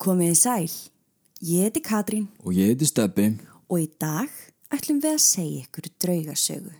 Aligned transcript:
Komið 0.00 0.30
í 0.32 0.36
sæl, 0.38 0.70
ég 1.44 1.66
heiti 1.66 1.80
Katrín 1.84 2.30
Og 2.40 2.54
ég 2.56 2.70
heiti 2.70 2.86
Steppi. 2.88 3.26
og 3.68 3.82
í 3.82 3.88
dag 4.00 4.30
ætlum 4.72 4.96
við 5.02 5.12
að 5.12 5.20
segja 5.20 5.64
ykkur 5.66 5.88
draugasögu. 6.00 6.72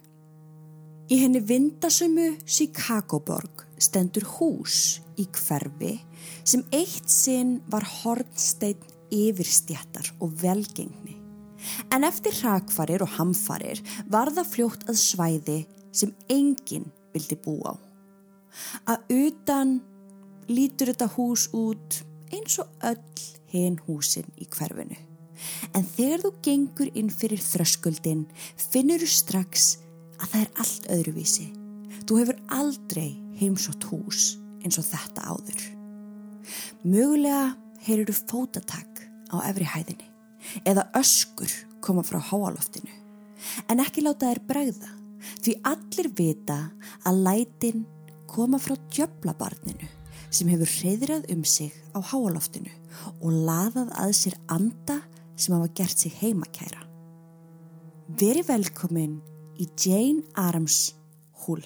Í 1.13 1.19
henni 1.21 1.43
vindasömu 1.45 2.39
Chicagoborg 2.47 3.67
stendur 3.77 4.25
hús 4.25 5.03
í 5.21 5.27
hverfi 5.27 5.99
sem 6.45 6.65
eitt 6.73 7.13
sinn 7.13 7.61
var 7.69 7.85
hornsteinn 7.85 8.81
yfirstjættar 9.13 10.15
og 10.21 10.33
velgengni. 10.41 11.21
En 11.93 12.09
eftir 12.09 12.33
hrakfarir 12.41 13.03
og 13.05 13.19
hamfarir 13.19 13.83
var 14.09 14.33
það 14.33 14.53
fljótt 14.55 14.89
að 14.89 14.97
svæði 14.97 15.61
sem 15.93 16.15
enginn 16.33 16.89
vildi 17.13 17.37
búa 17.37 17.77
á. 17.77 17.81
Að 18.97 19.13
utan 19.13 19.81
lítur 20.49 20.95
þetta 20.95 21.13
hús 21.19 21.51
út 21.53 22.07
eins 22.35 22.59
og 22.63 22.71
öll 22.87 23.25
hinn 23.51 23.79
húsin 23.87 24.29
í 24.41 24.47
hverfinu. 24.51 24.99
En 25.75 25.87
þegar 25.87 26.25
þú 26.25 26.33
gengur 26.45 26.91
inn 26.99 27.11
fyrir 27.13 27.41
þröskuldin 27.43 28.27
finnur 28.61 29.03
þú 29.03 29.11
strax 29.11 29.71
að 30.21 30.33
það 30.33 30.41
er 30.43 30.51
allt 30.65 30.89
öðruvísi. 30.97 31.49
Þú 32.07 32.21
hefur 32.21 32.41
aldrei 32.53 33.11
heimsótt 33.41 33.87
hús 33.91 34.35
eins 34.61 34.79
og 34.81 34.87
þetta 34.91 35.27
áður. 35.31 35.67
Mögulega 36.85 37.55
heyrir 37.87 38.11
þú 38.11 38.17
fótatak 38.29 39.05
á 39.33 39.37
efri 39.49 39.69
hæðinni 39.69 40.09
eða 40.69 40.89
öskur 40.99 41.53
koma 41.85 42.05
frá 42.05 42.21
háaloftinu. 42.31 42.93
En 43.73 43.81
ekki 43.81 44.05
láta 44.05 44.29
þær 44.29 44.43
bregða 44.49 44.93
því 45.45 45.57
allir 45.69 46.11
vita 46.17 46.59
að 47.09 47.23
lætin 47.25 47.87
koma 48.31 48.61
frá 48.61 48.77
djöflabarninu 48.93 49.89
sem 50.31 50.51
hefur 50.53 50.71
reyðrað 50.85 51.27
um 51.35 51.43
sig 51.45 51.75
á 51.95 51.99
háaloftinu 51.99 52.73
og 53.21 53.35
laðað 53.49 53.91
að 53.99 54.15
sér 54.17 54.39
anda 54.49 55.01
sem 55.37 55.57
hafa 55.57 55.73
gert 55.75 55.99
sig 55.99 56.15
heimakæra. 56.21 56.87
Veri 58.21 58.43
velkomin 58.47 59.21
í 59.61 59.69
Jane 59.79 60.25
Arms 60.39 60.95
Hull 61.45 61.63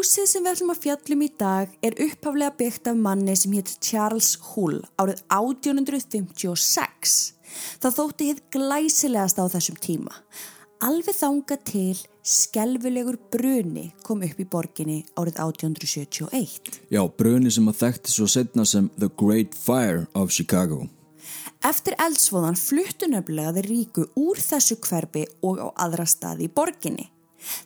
Húsið 0.00 0.28
sem 0.30 0.46
við 0.46 0.54
ætlum 0.54 0.70
að 0.72 0.78
fjallum 0.80 1.22
í 1.26 1.26
dag 1.36 1.72
er 1.84 1.98
upphaflega 2.00 2.54
byggt 2.56 2.88
af 2.88 3.00
manni 3.04 3.34
sem 3.36 3.52
hétt 3.52 3.74
Charles 3.84 4.30
Hull 4.54 4.78
árið 4.96 5.18
1856. 5.36 7.16
Það 7.82 7.96
þótti 7.98 8.28
hitt 8.30 8.40
glæsilegast 8.54 9.36
á 9.36 9.44
þessum 9.52 9.76
tíma. 9.76 10.16
Alveg 10.88 11.18
þanga 11.18 11.60
til 11.68 12.00
skelvilegur 12.24 13.20
bruni 13.28 13.90
kom 14.00 14.24
upp 14.24 14.40
í 14.40 14.48
borginni 14.48 14.98
árið 15.20 15.42
1871. 15.50 16.80
Já, 16.88 17.02
bruni 17.04 17.52
sem 17.52 17.68
að 17.68 17.82
þekkti 17.84 18.16
svo 18.16 18.32
setna 18.38 18.64
sem 18.64 18.88
The 18.96 19.12
Great 19.20 19.52
Fire 19.52 20.08
of 20.16 20.32
Chicago. 20.32 20.86
Eftir 21.60 22.00
eldsvoðan 22.00 22.56
fluttu 22.56 23.12
nefnilega 23.12 23.58
þeir 23.60 23.72
ríku 23.76 24.08
úr 24.16 24.40
þessu 24.40 24.80
hverfi 24.80 25.28
og 25.44 25.60
á 25.60 25.68
aðra 25.84 26.08
staði 26.08 26.48
í 26.48 26.54
borginni. 26.56 27.10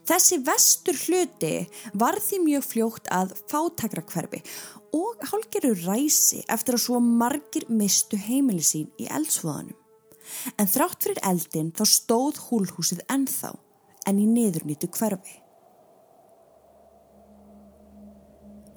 Þessi 0.07 0.41
vestur 0.47 0.99
hluti 1.07 1.55
var 2.01 2.19
því 2.23 2.41
mjög 2.45 2.67
fljótt 2.71 3.13
að 3.15 3.35
fátakra 3.51 4.05
hverfi 4.11 4.43
og 4.95 5.23
hálgeru 5.31 5.73
ræsi 5.85 6.45
eftir 6.49 6.79
að 6.79 6.85
svo 6.87 7.01
margir 7.03 7.67
mistu 7.69 8.19
heimili 8.21 8.63
sín 8.65 8.91
í 9.01 9.09
eldsvoðanum. 9.11 9.77
En 10.59 10.71
þrátt 10.71 11.05
fyrir 11.05 11.23
eldin 11.27 11.73
þá 11.75 11.85
stóð 11.91 12.41
húlhúsið 12.49 13.03
ennþá 13.13 13.55
en 14.09 14.21
í 14.21 14.29
niðurnýtu 14.29 14.91
hverfi. 14.95 15.41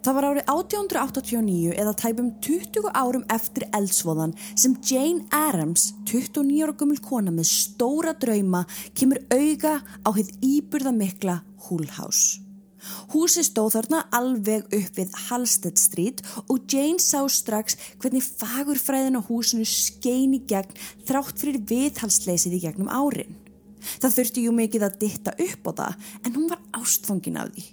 Það 0.05 0.15
var 0.17 0.27
árið 0.29 0.49
1889 0.53 1.75
eða 1.81 1.93
tæpum 1.99 2.31
20 2.45 2.89
árum 2.95 3.23
eftir 3.33 3.65
eldsvoðan 3.75 4.35
sem 4.53 4.75
Jane 4.85 5.25
Addams, 5.33 5.89
29 6.07 6.63
ára 6.63 6.75
gummul 6.77 6.99
kona 7.03 7.33
með 7.33 7.49
stóra 7.51 8.13
drauma, 8.15 8.65
kemur 8.95 9.19
auga 9.33 9.79
á 9.83 10.09
hitt 10.15 10.35
íburðamikla 10.45 11.41
Hull 11.67 11.87
House. 11.97 12.39
Húsi 13.11 13.43
stóð 13.43 13.73
þarna 13.77 14.03
alveg 14.15 14.67
upp 14.77 14.99
við 14.99 15.15
Halstead 15.27 15.79
Street 15.81 16.21
og 16.47 16.67
Jane 16.71 17.01
sá 17.03 17.25
strax 17.31 17.75
hvernig 17.99 18.23
fagurfræðin 18.23 19.19
á 19.19 19.21
húsinu 19.27 19.67
skein 19.67 20.37
í 20.37 20.43
gegn 20.47 20.77
þrátt 21.07 21.41
fyrir 21.41 21.65
viðhalsleysið 21.67 22.59
í 22.59 22.63
gegnum 22.67 22.91
árin. 22.91 23.35
Það 24.01 24.19
þurfti 24.19 24.45
jú 24.45 24.53
mikið 24.55 24.87
að 24.87 25.01
ditta 25.03 25.35
upp 25.35 25.67
á 25.67 25.71
það 25.81 26.07
en 26.23 26.37
hún 26.37 26.47
var 26.53 26.63
ástfangin 26.79 27.41
af 27.41 27.51
því. 27.55 27.65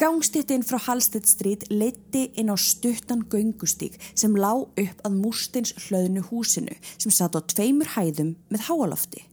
Gangstittin 0.00 0.62
frá 0.64 0.78
Halstead 0.80 1.26
Street 1.28 1.66
leiti 1.68 2.22
inn 2.40 2.48
á 2.48 2.56
stuttan 2.56 3.20
göngustík 3.28 3.98
sem 4.16 4.32
lá 4.32 4.54
upp 4.56 5.02
að 5.04 5.16
múrstins 5.18 5.74
hlöðnu 5.76 6.22
húsinu 6.30 6.72
sem 6.94 7.12
satt 7.12 7.36
á 7.36 7.44
tveimur 7.44 7.90
hæðum 7.98 8.30
með 8.48 8.64
háalofti. 8.70 9.26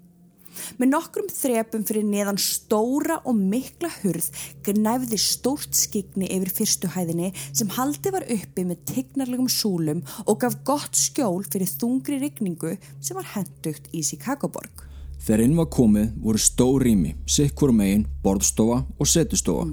Með 0.76 0.92
nokkrum 0.92 1.30
þrepum 1.32 1.86
fyrir 1.88 2.04
neðan 2.10 2.42
stóra 2.44 3.22
og 3.24 3.40
mikla 3.40 3.94
hurð 4.02 4.28
gnæfði 4.68 5.22
stórt 5.24 5.72
skigni 5.72 6.28
yfir 6.36 6.52
fyrstu 6.60 6.92
hæðinni 6.98 7.32
sem 7.48 7.72
haldi 7.78 8.12
var 8.18 8.28
uppi 8.36 8.68
með 8.68 8.84
tignarlegum 8.92 9.48
súlum 9.48 10.04
og 10.26 10.42
gaf 10.44 10.60
gott 10.68 11.00
skjól 11.00 11.48
fyrir 11.48 11.72
þungri 11.78 12.20
rigningu 12.26 12.76
sem 13.00 13.16
var 13.16 13.32
hendugt 13.38 13.88
í 13.96 14.04
Chicagoborg. 14.04 14.87
Þegar 15.24 15.44
inn 15.44 15.58
var 15.58 15.70
komið 15.74 16.10
voru 16.24 16.40
stór 16.42 16.86
rými, 16.86 17.16
sikkur 17.28 17.74
megin, 17.76 18.06
borðstofa 18.24 18.84
og 18.98 19.10
setustofa. 19.10 19.68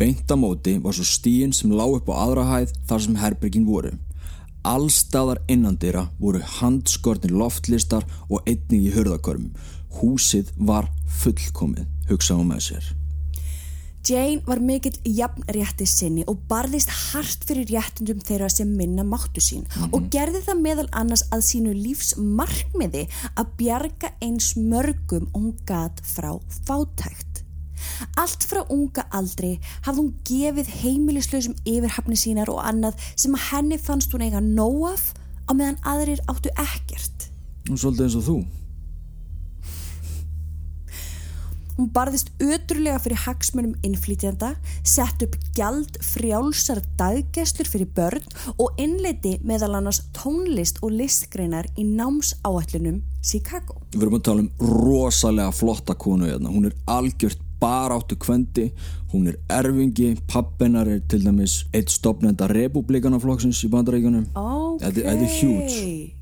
Beint 0.00 0.30
á 0.32 0.36
móti 0.36 0.76
var 0.82 0.96
svo 0.96 1.06
stíin 1.06 1.52
sem 1.56 1.72
lág 1.72 2.00
upp 2.00 2.10
á 2.12 2.14
aðra 2.24 2.46
hæð 2.50 2.76
þar 2.88 3.04
sem 3.06 3.18
herbergin 3.20 3.68
voru. 3.68 3.92
Allstaðar 4.66 5.40
innandira 5.48 6.06
voru 6.20 6.40
handskortin 6.60 7.36
loftlistar 7.40 8.04
og 8.28 8.42
einnig 8.44 8.90
í 8.90 8.94
hurðakörmum. 8.96 9.54
Húsið 10.00 10.52
var 10.56 10.90
fullkomið, 11.22 11.86
hugsaðu 12.10 12.48
með 12.52 12.66
sér. 12.68 12.90
Jane 14.08 14.40
var 14.46 14.60
mikill 14.64 14.96
jafn 15.04 15.44
rétti 15.52 15.84
sinni 15.84 16.22
og 16.30 16.38
barðist 16.48 16.88
hart 16.88 17.44
fyrir 17.44 17.68
réttundum 17.68 18.22
þeirra 18.24 18.48
sem 18.52 18.70
minna 18.76 19.04
máttu 19.04 19.42
sín 19.44 19.66
og 19.90 20.06
gerði 20.12 20.40
það 20.46 20.62
meðal 20.64 20.86
annars 20.96 21.26
að 21.34 21.44
sínu 21.50 21.74
lífs 21.76 22.14
markmiði 22.16 23.04
að 23.34 23.50
bjarga 23.58 24.12
eins 24.24 24.54
mörgum 24.56 25.28
og 25.34 25.42
hún 25.42 25.52
gat 25.68 26.00
frá 26.00 26.32
fátækt. 26.64 27.42
Allt 28.20 28.46
frá 28.48 28.62
unga 28.72 29.04
aldri 29.16 29.58
hafði 29.84 30.00
hún 30.00 30.14
gefið 30.28 30.72
heimilislausum 30.80 31.58
yfirhafni 31.68 32.16
sínar 32.16 32.52
og 32.52 32.62
annað 32.64 32.96
sem 33.12 33.36
að 33.36 33.46
henni 33.50 33.80
fannst 33.80 34.16
hún 34.16 34.24
eiga 34.24 34.40
nóaf 34.44 35.10
á 35.44 35.52
meðan 35.52 35.80
aðrir 35.84 36.24
áttu 36.30 36.52
ekkert. 36.56 37.28
Svolítið 37.68 38.06
eins 38.06 38.18
og 38.20 38.26
þú. 38.30 38.38
Hún 41.80 41.88
barðist 41.96 42.28
ötrúlega 42.44 42.98
fyrir 43.00 43.22
hagsmunum 43.22 43.72
innflytjanda, 43.88 44.50
sett 44.84 45.22
upp 45.24 45.38
gjald 45.56 45.94
frjálsar 46.04 46.82
daggæslur 47.00 47.70
fyrir 47.72 47.88
börn 47.96 48.26
og 48.60 48.76
innleiti 48.76 49.38
meðal 49.48 49.78
annars 49.78 50.02
tónlist 50.12 50.82
og 50.84 50.92
listgreinar 50.98 51.70
í 51.80 51.86
námsáallunum 51.88 53.00
Chicago. 53.24 53.78
Við 53.94 54.04
erum 54.04 54.18
að 54.18 54.26
tala 54.28 54.44
um 54.44 54.52
rosalega 54.84 55.56
flotta 55.56 55.96
konu 55.96 56.28
hérna. 56.28 56.52
Hún 56.52 56.68
er 56.68 56.76
algjört 56.84 57.40
baráttu 57.64 58.20
kvendi, 58.20 58.68
hún 59.14 59.32
er 59.32 59.40
erfingi, 59.48 60.12
pappinar 60.28 60.84
er 60.84 61.00
til 61.08 61.24
dæmis 61.24 61.62
eitt 61.72 61.96
stopnenda 61.96 62.52
republikanaflokksins 62.52 63.64
í 63.64 63.72
bandaríkunum. 63.72 64.28
Ok. 64.36 64.84
Þetta 64.84 65.12
er 65.16 65.28
huge. 65.40 66.19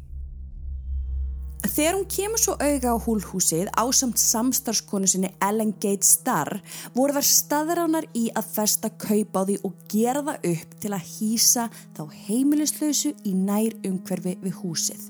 Þegar 1.58 1.96
hún 1.96 2.06
kemur 2.06 2.38
svo 2.38 2.55
auga 2.62 2.93
á 2.94 2.96
húlhúsið 3.02 3.69
ásamt 3.75 4.20
samstarfskonu 4.22 5.08
sinni 5.10 5.32
Ellen 5.43 5.72
Gates 5.82 6.12
Starr 6.20 6.60
voru 6.94 7.16
þar 7.16 7.26
staðránar 7.26 8.06
í 8.14 8.28
að 8.38 8.50
festa 8.55 8.90
kaup 8.94 9.34
á 9.34 9.43
því 9.43 9.56
og 9.66 9.75
gera 9.90 10.22
það 10.28 10.46
upp 10.52 10.76
til 10.84 10.93
að 10.94 11.08
hýsa 11.16 11.64
þá 11.99 12.02
heimilislausu 12.28 13.12
í 13.26 13.34
nær 13.34 13.75
umhverfi 13.88 14.37
við 14.43 14.58
húsið. 14.62 15.00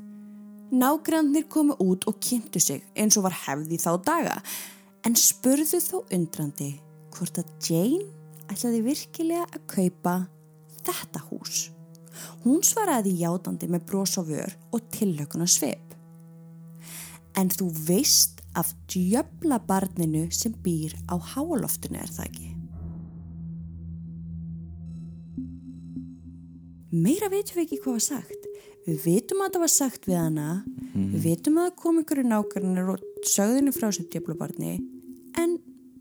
Nágrannir 0.72 1.46
komu 1.52 1.76
út 1.84 2.08
og 2.08 2.16
kynntu 2.20 2.60
sig 2.60 2.84
eins 2.96 3.16
og 3.20 3.26
var 3.28 3.36
hefði 3.44 3.80
þá 3.80 3.90
daga 4.04 4.36
en 5.04 5.16
spurðu 5.16 5.80
þó 5.84 5.98
undrandi 6.12 6.74
hvort 7.12 7.40
að 7.40 7.52
Jane 7.68 8.06
ætlaði 8.48 8.84
virkilega 8.86 9.44
að 9.52 9.66
kaupa 9.74 10.14
þetta 10.80 11.22
hús. 11.28 11.68
Hún 12.44 12.64
svaraði 12.66 13.12
játandi 13.20 13.68
með 13.70 13.84
bros 13.90 14.16
og 14.20 14.32
vör 14.32 14.56
og 14.72 14.88
tillökuna 14.92 15.46
sveip. 15.48 15.87
En 17.36 17.50
þú 17.52 17.68
veist 17.88 18.40
af 18.58 18.72
djöbla 18.90 19.60
barninu 19.66 20.28
sem 20.34 20.54
býr 20.64 20.94
á 21.06 21.14
háaloftinu 21.20 22.00
er 22.00 22.10
það 22.10 22.30
ekki? 22.30 22.50
Meira 26.88 27.28
veitum 27.28 27.58
við 27.58 27.64
ekki 27.66 27.80
hvað 27.84 27.98
var 27.98 28.04
sagt. 28.06 28.46
Við 28.88 29.02
veitum 29.04 29.42
að 29.44 29.54
það 29.54 29.64
var 29.66 29.72
sagt 29.74 30.06
við 30.08 30.16
hana, 30.16 30.50
við 30.94 31.24
veitum 31.26 31.58
að 31.60 31.66
það 31.68 31.74
kom 31.82 31.98
ykkur 32.02 32.22
nákvæmlega 32.24 32.94
og 32.94 33.26
sögðinu 33.28 33.74
frá 33.76 33.90
þessu 33.90 34.06
djöbla 34.08 34.36
barni, 34.38 34.78
en 35.36 35.58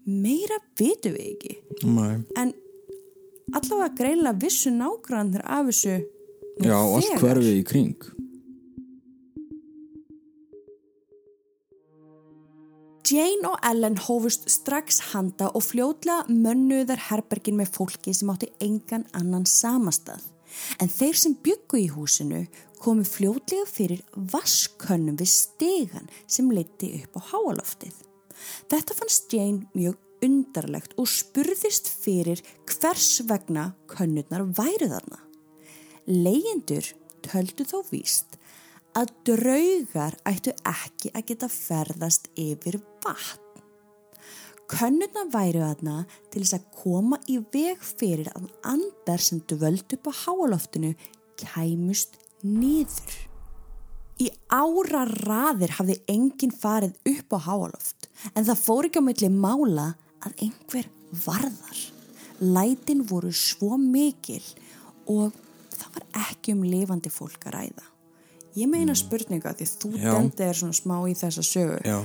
meira 0.07 0.61
veitum 0.79 1.17
við 1.17 1.25
ekki. 1.33 1.57
Nei. 1.91 2.23
En 2.39 2.53
allavega 3.51 3.91
greinlega 3.99 4.39
vissu 4.45 4.71
nákvæmlega 4.71 5.43
af 5.43 5.67
þessu 5.71 5.97
Já, 6.57 6.73
allt 6.73 7.19
hverfið 7.21 7.59
í 7.59 7.65
kring. 7.67 8.07
Jane 13.07 13.47
og 13.47 13.59
Ellen 13.63 13.95
hófust 14.03 14.49
strax 14.51 14.97
handa 15.13 15.47
og 15.55 15.63
fljótlega 15.63 16.25
mönnuðar 16.27 16.99
herbergin 17.07 17.55
með 17.59 17.69
fólki 17.77 18.11
sem 18.15 18.31
átti 18.33 18.49
engan 18.63 19.05
annan 19.15 19.45
samastað. 19.47 20.25
En 20.81 20.91
þeir 20.91 21.19
sem 21.21 21.35
byggu 21.45 21.79
í 21.79 21.85
húsinu 21.93 22.41
komu 22.81 23.05
fljótlega 23.07 23.67
fyrir 23.69 24.01
vaskönnum 24.33 25.15
við 25.21 25.31
stegan 25.31 26.09
sem 26.27 26.49
leiti 26.51 26.89
upp 26.99 27.19
á 27.19 27.21
háaloftið. 27.31 27.95
Þetta 28.67 28.97
fannst 28.99 29.33
Jane 29.33 29.69
mjög 29.77 30.27
undarlegt 30.27 30.97
og 30.99 31.07
spurðist 31.11 31.87
fyrir 31.87 32.41
hvers 32.67 33.21
vegna 33.29 33.69
könnurnar 33.93 34.49
væru 34.57 34.89
þarna. 34.91 35.21
Leyendur 36.07 36.91
töldu 37.23 37.67
þó 37.67 37.79
víst 37.91 38.36
að 38.97 39.11
draugar 39.29 40.15
ættu 40.25 40.53
ekki 40.65 41.11
að 41.13 41.27
geta 41.29 41.49
ferðast 41.51 42.31
yfir 42.39 42.79
vatn. 43.05 43.43
Könnurna 44.67 45.23
væru 45.31 45.61
aðna 45.63 46.01
til 46.31 46.41
þess 46.41 46.57
að 46.57 46.65
koma 46.75 47.19
í 47.31 47.37
veg 47.53 47.83
fyrir 47.85 48.27
að 48.33 48.49
andar 48.67 49.21
sem 49.23 49.39
dvöld 49.47 49.95
upp 49.95 50.09
á 50.11 50.13
háaloftinu 50.25 50.91
kæmust 51.39 52.17
niður. 52.43 53.15
Í 54.19 54.27
ára 54.49 55.05
raðir 55.07 55.75
hafði 55.77 55.99
enginn 56.09 56.51
farið 56.51 56.97
upp 57.13 57.37
á 57.37 57.39
háaloft 57.47 58.09
en 58.33 58.43
það 58.43 58.63
fór 58.65 58.89
ekki 58.89 59.03
á 59.05 59.07
milli 59.07 59.29
mála 59.31 59.91
að 60.25 60.41
einhver 60.47 60.89
varðar. 61.25 61.83
Lætin 62.41 63.05
voru 63.07 63.31
svo 63.31 63.77
mikil 63.79 64.43
og 65.07 65.37
það 65.77 65.93
var 65.93 66.09
ekki 66.27 66.57
um 66.57 66.65
lifandi 66.65 67.13
fólk 67.13 67.47
að 67.47 67.55
ræða. 67.61 67.85
Ég 68.57 68.69
meina 68.71 68.95
spurninga 68.97 69.53
því 69.57 69.67
þú 69.77 69.91
dendi 70.01 70.45
er 70.47 70.57
svona 70.57 70.73
smá 70.77 70.95
í 71.05 71.13
þessa 71.17 71.43
sögu. 71.45 71.77
Já. 71.85 71.99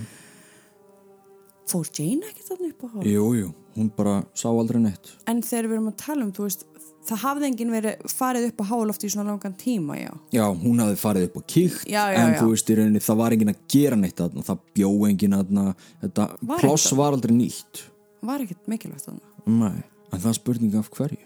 Fór 1.72 1.88
Jane 1.96 2.28
ekki 2.28 2.44
þannig 2.44 2.74
upp 2.74 2.84
á 2.84 2.86
háaloft? 2.90 3.08
Jú, 3.08 3.26
jú, 3.38 3.48
hún 3.78 3.88
bara 3.96 4.18
sá 4.36 4.50
aldrei 4.50 4.82
neitt. 4.82 5.14
En 5.30 5.40
þegar 5.46 5.70
við 5.70 5.78
erum 5.78 5.88
að 5.92 5.96
tala 6.02 6.26
um, 6.26 6.32
þú 6.36 6.44
veist, 6.44 6.66
það 7.08 7.22
hafði 7.22 7.48
enginn 7.48 7.72
verið 7.72 8.04
farið 8.12 8.48
upp 8.50 8.60
á 8.60 8.64
háaloft 8.68 9.06
í 9.06 9.10
svona 9.14 9.32
langan 9.32 9.56
tíma, 9.62 9.96
já. 9.96 10.10
Já, 10.34 10.44
hún 10.50 10.82
hafði 10.82 10.98
farið 11.00 11.28
upp 11.30 11.38
og 11.40 11.46
kíkt 11.54 11.86
Já, 11.88 12.02
já, 12.12 12.18
en 12.20 12.36
þú 12.36 12.50
veist 12.50 12.72
í 12.74 12.76
rauninni 12.78 13.04
það 13.06 13.20
var 13.22 13.36
enginn 13.36 13.54
að 13.54 13.62
gera 13.72 14.00
neitt 14.02 14.20
þarna, 14.20 14.44
það 14.50 14.62
bjó 14.76 14.90
enginn 15.08 15.38
þarna, 15.38 15.66
þetta 16.04 16.28
Var 16.52 16.64
ploss 16.66 16.96
var 16.98 17.16
aldrei 17.16 17.36
nýtt. 17.38 17.84
Var 18.22 18.44
ekkert 18.44 18.68
mikilvægt 18.74 19.08
þannig. 19.08 19.30
Nei, 19.48 19.78
en 20.10 20.18
það 20.18 20.32
er 20.34 20.40
spurning 20.42 20.76
af 20.82 20.92
hverju. 20.98 21.22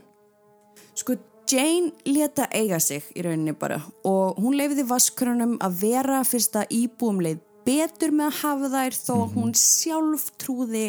Sko, 0.96 1.18
Jane 1.46 1.92
leta 2.04 2.48
eiga 2.50 2.78
sig 2.82 3.04
í 3.14 3.22
rauninni 3.22 3.52
bara 3.54 3.78
og 4.08 4.38
hún 4.42 4.56
leifiði 4.58 4.82
vaskrunum 4.88 5.52
að 5.62 5.76
vera 5.84 6.24
fyrst 6.26 6.58
að 6.58 6.72
íbúum 6.74 7.20
leið 7.22 7.44
betur 7.66 8.14
með 8.14 8.32
að 8.32 8.38
hafa 8.40 8.70
þær 8.72 8.98
þó 8.98 9.12
að 9.14 9.36
hún 9.36 9.52
sjálf 9.60 10.24
trúði 10.42 10.84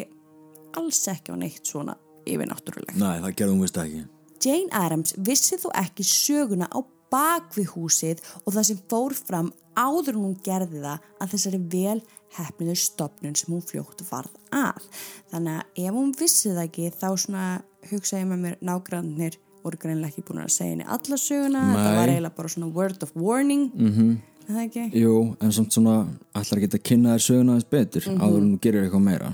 alls 0.78 1.04
ekki 1.14 1.34
á 1.34 1.36
neitt 1.38 1.70
svona 1.70 1.94
yfir 2.26 2.50
náttúrulegt. 2.50 2.98
Nei, 2.98 3.22
það 3.22 3.38
gerði 3.38 3.54
hún 3.54 3.64
vist 3.68 3.80
ekki. 3.84 4.04
Jane 4.48 4.82
Addams 4.82 5.16
vissi 5.30 5.62
þó 5.62 5.70
ekki 5.78 6.06
söguna 6.10 6.70
á 6.74 6.80
bak 7.14 7.54
við 7.54 7.72
húsið 7.76 8.26
og 8.44 8.54
það 8.58 8.70
sem 8.72 8.84
fór 8.90 9.16
fram 9.16 9.54
áður 9.78 10.18
hún 10.24 10.38
gerði 10.42 10.82
það 10.82 11.10
að 11.22 11.34
þessari 11.36 11.64
vel 11.72 12.00
hefniðu 12.38 12.80
stopnun 12.82 13.38
sem 13.38 13.54
hún 13.54 13.66
fljótt 13.66 14.02
varð 14.10 14.34
að. 14.50 14.82
Þannig 15.30 15.62
að 15.62 15.84
ef 15.86 15.98
hún 16.02 16.16
vissi 16.18 16.50
það 16.50 16.64
ekki 16.66 16.94
þá 16.98 17.10
svona 17.14 17.50
hugsa 17.92 18.24
ég 18.24 18.32
með 18.32 18.44
mér 18.44 18.64
nágrannir 18.66 19.38
voru 19.64 19.80
greinlega 19.82 20.14
ekki 20.14 20.26
búin 20.28 20.44
að 20.44 20.54
segja 20.54 20.76
henni 20.76 20.88
alla 20.88 21.18
söguna, 21.22 21.62
Nei. 21.62 21.74
þetta 21.76 21.96
var 21.98 22.12
eiginlega 22.14 22.38
bara 22.38 22.54
svona 22.54 22.70
word 22.76 23.04
of 23.04 23.12
warning, 23.16 23.72
mm 23.74 23.92
-hmm. 23.96 24.16
það 24.48 24.62
ekki? 24.66 24.86
Jú, 25.02 25.36
en 25.42 25.52
samt 25.52 25.74
svona 25.74 25.98
ætlar 26.34 26.62
ekki 26.62 26.78
að 26.78 26.88
kynna 26.92 27.16
þér 27.16 27.26
söguna 27.28 27.52
aðeins 27.52 27.70
betur 27.70 28.04
áður 28.08 28.42
en 28.42 28.54
þú 28.54 28.60
gerir 28.62 28.84
eitthvað 28.84 29.08
meira. 29.10 29.34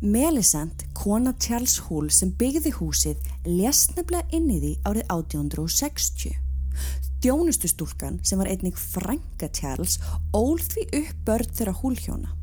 Melisand, 0.00 0.84
kona 0.92 1.32
Charles 1.40 1.78
Hull 1.88 2.10
sem 2.10 2.30
byggði 2.30 2.70
húsið, 2.76 3.16
lést 3.46 3.96
nefnilega 3.96 4.28
inn 4.36 4.50
í 4.50 4.58
því 4.60 4.72
árið 4.84 5.06
1860. 5.08 6.36
Þjónustustúlkan 7.24 8.18
sem 8.22 8.38
var 8.38 8.50
einnig 8.52 8.76
frænka 8.76 9.48
Charles 9.48 9.96
ól 10.36 10.60
því 10.60 10.84
upp 11.00 11.24
börn 11.24 11.48
þeirra 11.48 11.74
húlhjóna. 11.80 12.34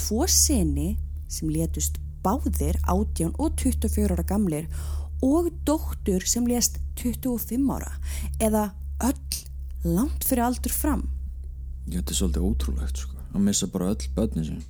Tvo 0.00 0.24
seni 0.26 0.96
sem 1.28 1.52
létust 1.52 2.00
báðir 2.24 2.78
18 2.88 3.34
og 3.38 3.56
24 3.60 4.16
ára 4.16 4.26
gamlir 4.26 4.68
og 5.24 5.50
dóttur 5.68 6.24
sem 6.28 6.46
lést 6.48 6.80
25 7.00 7.70
ára 7.72 7.92
eða 8.40 8.70
öll 9.04 9.44
langt 9.84 10.24
fyrir 10.24 10.46
aldur 10.48 10.72
fram. 10.72 11.08
Ég, 11.88 12.00
Þetta 12.00 12.12
er 12.12 12.18
svolítið 12.20 12.46
ótrúlegt, 12.48 13.02
sko, 13.02 13.18
að 13.34 13.44
missa 13.44 13.68
bara 13.68 13.90
öll 13.92 14.08
börnin 14.16 14.48
sin. 14.48 14.62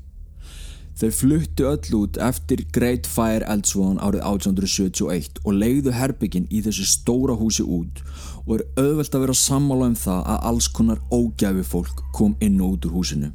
Þeir 0.94 1.14
fluttu 1.18 1.64
öll 1.66 1.96
út 1.98 2.18
eftir 2.22 2.60
Great 2.74 3.06
Fire 3.10 3.46
eldsvoðan 3.50 3.98
árið 3.98 4.20
1871 4.30 5.40
og 5.42 5.56
leiðu 5.58 5.94
herbyggin 5.94 6.46
í 6.54 6.60
þessu 6.62 6.86
stóra 6.86 7.34
húsi 7.38 7.66
út 7.66 8.02
og 8.44 8.52
er 8.60 8.66
auðvelt 8.78 9.16
að 9.16 9.24
vera 9.24 9.38
sammála 9.40 9.88
um 9.90 9.96
það 9.98 10.20
að 10.34 10.44
alls 10.50 10.68
konar 10.70 11.02
ógæfi 11.10 11.66
fólk 11.66 12.04
kom 12.14 12.36
inn 12.38 12.60
og 12.62 12.76
út 12.76 12.86
úr 12.86 12.94
húsinu. 13.00 13.32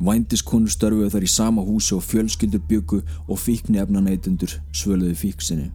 Vændiskonur 0.00 0.72
störfuðu 0.72 1.10
þar 1.12 1.26
í 1.26 1.30
sama 1.30 1.62
húsi 1.66 1.94
og 1.96 2.06
fjölskyldur 2.06 2.64
byggu 2.68 3.02
og 3.28 3.38
fíkni 3.38 3.82
efnaneytundur 3.82 4.56
svöluðu 4.72 5.14
fíksinni. 5.24 5.70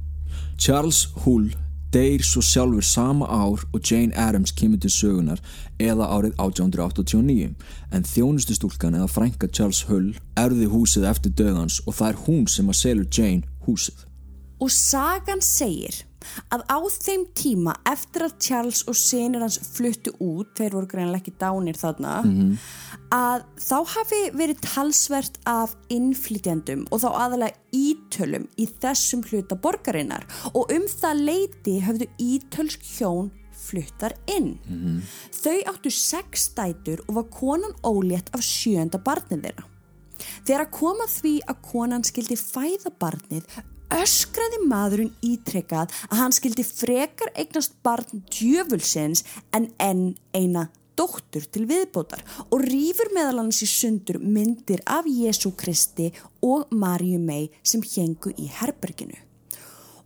Charles 0.57 1.07
Hull 1.25 1.51
deyr 1.93 2.23
svo 2.23 2.41
sjálfur 2.41 2.83
sama 2.83 3.25
ár 3.25 3.63
og 3.73 3.91
Jane 3.91 4.15
Addams 4.15 4.51
kemur 4.51 4.79
til 4.79 4.91
sögunar 4.91 5.39
eða 5.79 6.09
árið 6.15 6.33
1889 6.35 7.53
en 7.91 8.09
þjónustustúlkan 8.13 8.97
eða 8.99 9.07
frænka 9.07 9.47
Charles 9.47 9.85
Hull 9.87 10.11
erði 10.35 10.67
húsið 10.71 11.07
eftir 11.11 11.31
döðans 11.31 11.79
og 11.85 11.95
það 11.95 12.09
er 12.09 12.21
hún 12.25 12.45
sem 12.51 12.69
að 12.69 12.79
selur 12.81 13.07
Jane 13.17 13.47
húsið. 13.67 14.06
Og 14.63 14.71
sagan 14.73 15.41
segir 15.45 16.03
að 16.51 16.63
á 16.67 16.77
þeim 16.89 17.23
tíma 17.37 17.75
eftir 17.87 18.25
að 18.25 18.37
Charles 18.41 18.81
og 18.89 18.97
senir 18.97 19.43
hans 19.45 19.59
fluttu 19.61 20.11
út, 20.19 20.49
þeir 20.57 20.73
voru 20.73 20.89
greinlega 20.89 21.21
ekki 21.21 21.35
dánir 21.39 21.77
þarna, 21.77 22.15
að 23.13 23.45
þá 23.61 23.77
hafi 23.93 24.21
verið 24.33 24.63
talsvert 24.65 25.37
af 25.47 25.75
innflytjandum 25.93 26.87
og 26.91 27.03
þá 27.03 27.07
aðalega 27.13 27.55
ítölum 27.71 28.49
í 28.57 28.67
þessum 28.81 29.23
hluta 29.29 29.55
borgarinnar 29.55 30.27
og 30.53 30.73
um 30.73 30.89
það 30.89 31.23
leiti 31.29 31.77
höfðu 31.85 32.09
ítölsk 32.17 32.83
hjón 32.97 33.31
fluttar 33.67 34.17
inn. 34.31 34.57
Þau 35.31 35.57
áttu 35.71 35.93
sex 35.93 36.49
dætur 36.57 37.05
og 37.07 37.21
var 37.21 37.31
konan 37.31 37.77
ólétt 37.85 38.33
af 38.33 38.43
sjönda 38.45 38.99
barnið 38.99 39.47
þeirra. 39.47 39.65
Þegar 40.47 40.63
að 40.65 40.71
koma 40.73 41.05
því 41.11 41.33
að 41.45 41.63
konan 41.71 42.05
skildi 42.07 42.37
fæða 42.39 42.91
barnið 42.99 43.45
öskraði 43.93 44.63
maðurinn 44.67 45.13
ítrekkað 45.23 45.93
að 46.09 46.19
hann 46.19 46.35
skildi 46.35 46.65
frekar 46.67 47.31
eignast 47.35 47.77
barn 47.85 48.23
djöfulsins 48.31 49.23
en 49.55 49.69
enn 49.79 50.09
eina 50.35 50.67
dóttur 50.97 51.45
til 51.53 51.67
viðbótar 51.69 52.23
og 52.49 52.63
rýfur 52.65 53.11
meðal 53.15 53.43
hans 53.43 53.61
í 53.63 53.69
sundur 53.69 54.19
myndir 54.21 54.81
af 54.89 55.07
Jésu 55.07 55.53
Kristi 55.57 56.09
og 56.41 56.71
Maríu 56.73 57.19
mei 57.21 57.51
sem 57.61 57.83
hengu 57.85 58.33
í 58.35 58.49
herberginu. 58.59 59.17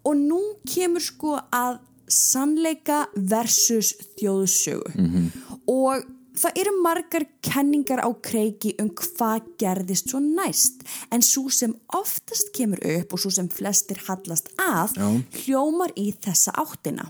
Og 0.04 0.18
nú 0.18 0.42
kemur 0.68 1.04
sko 1.04 1.38
að 1.54 1.80
sannleika 2.12 3.06
versus 3.16 3.94
þjóðsögu 4.20 5.30
og 5.72 6.10
það 6.38 6.60
eru 6.62 6.74
margar 6.84 7.26
kenningar 7.44 8.04
á 8.04 8.10
kreiki 8.24 8.74
um 8.82 8.92
hvað 8.96 9.48
gerðist 9.62 10.12
svo 10.12 10.22
næst 10.24 10.86
en 11.12 11.24
svo 11.26 11.50
sem 11.52 11.74
oftast 11.98 12.54
kemur 12.56 12.82
upp 12.98 13.16
og 13.16 13.24
svo 13.24 13.32
sem 13.34 13.50
flestir 13.52 14.00
hallast 14.08 14.52
að 14.62 14.96
Já. 14.96 15.10
hljómar 15.44 15.94
í 16.00 16.12
þessa 16.24 16.56
áttina. 16.56 17.10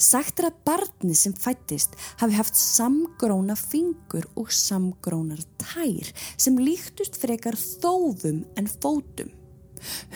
Sagt 0.00 0.40
er 0.40 0.50
að 0.50 0.60
barnið 0.66 1.16
sem 1.20 1.34
fættist 1.36 1.96
hafi 2.20 2.36
haft 2.36 2.56
samgróna 2.56 3.56
fingur 3.56 4.24
og 4.36 4.52
samgrónar 4.52 5.42
tær 5.60 6.12
sem 6.36 6.56
líktust 6.60 7.18
frekar 7.20 7.56
þófum 7.56 8.44
en 8.56 8.68
fótum. 8.68 9.32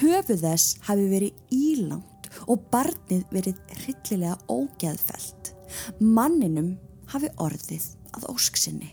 Höfuð 0.01 0.45
þess 0.45 0.79
hafi 0.89 1.09
verið 1.13 1.57
ílangt 1.57 2.31
og 2.49 2.65
barnið 2.73 3.27
verið 3.35 3.61
hryllilega 3.83 4.39
ógeðfelt. 4.49 5.53
Manninum 6.01 6.75
hafi 7.13 7.31
orðið 7.43 7.87
að 8.17 8.27
ósksinni. 8.33 8.91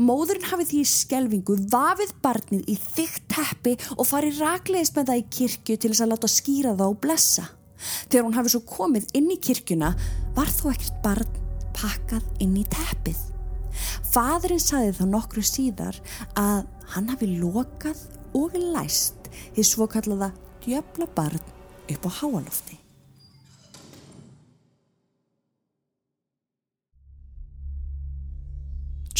Móðurinn 0.00 0.48
hafi 0.50 0.66
því 0.66 0.80
í 0.82 0.88
skelvingu 0.90 1.56
vafið 1.70 2.12
barnið 2.24 2.70
í 2.72 2.76
þygt 2.80 3.26
teppi 3.30 3.76
og 3.96 4.08
farið 4.08 4.40
rakleðis 4.42 4.92
með 4.96 5.12
það 5.12 5.20
í 5.20 5.26
kirkju 5.36 5.76
til 5.76 5.90
þess 5.92 6.04
að 6.04 6.12
láta 6.12 6.30
skýra 6.30 6.74
það 6.74 6.94
og 6.94 6.98
blessa. 7.04 7.46
Þegar 8.10 8.26
hún 8.26 8.36
hafi 8.36 8.52
svo 8.52 8.62
komið 8.68 9.06
inn 9.16 9.30
í 9.32 9.38
kirkjuna 9.40 9.92
var 10.36 10.50
þó 10.52 10.64
ekkert 10.72 10.98
barn 11.04 11.38
pakkað 11.76 12.26
inn 12.42 12.58
í 12.58 12.66
teppið. 12.68 13.22
Fadurinn 14.10 14.62
saði 14.62 14.92
þá 14.98 15.04
nokkru 15.12 15.44
síðar 15.46 15.96
að 16.38 16.66
hann 16.96 17.08
hafi 17.12 17.30
lokað 17.38 18.02
og 18.36 18.58
læst 18.58 19.30
því 19.54 19.66
svo 19.66 19.86
kallaða 19.90 20.32
djöfla 20.64 21.08
barn 21.14 21.40
upp 21.90 22.06
á 22.06 22.10
háalofti. 22.20 22.79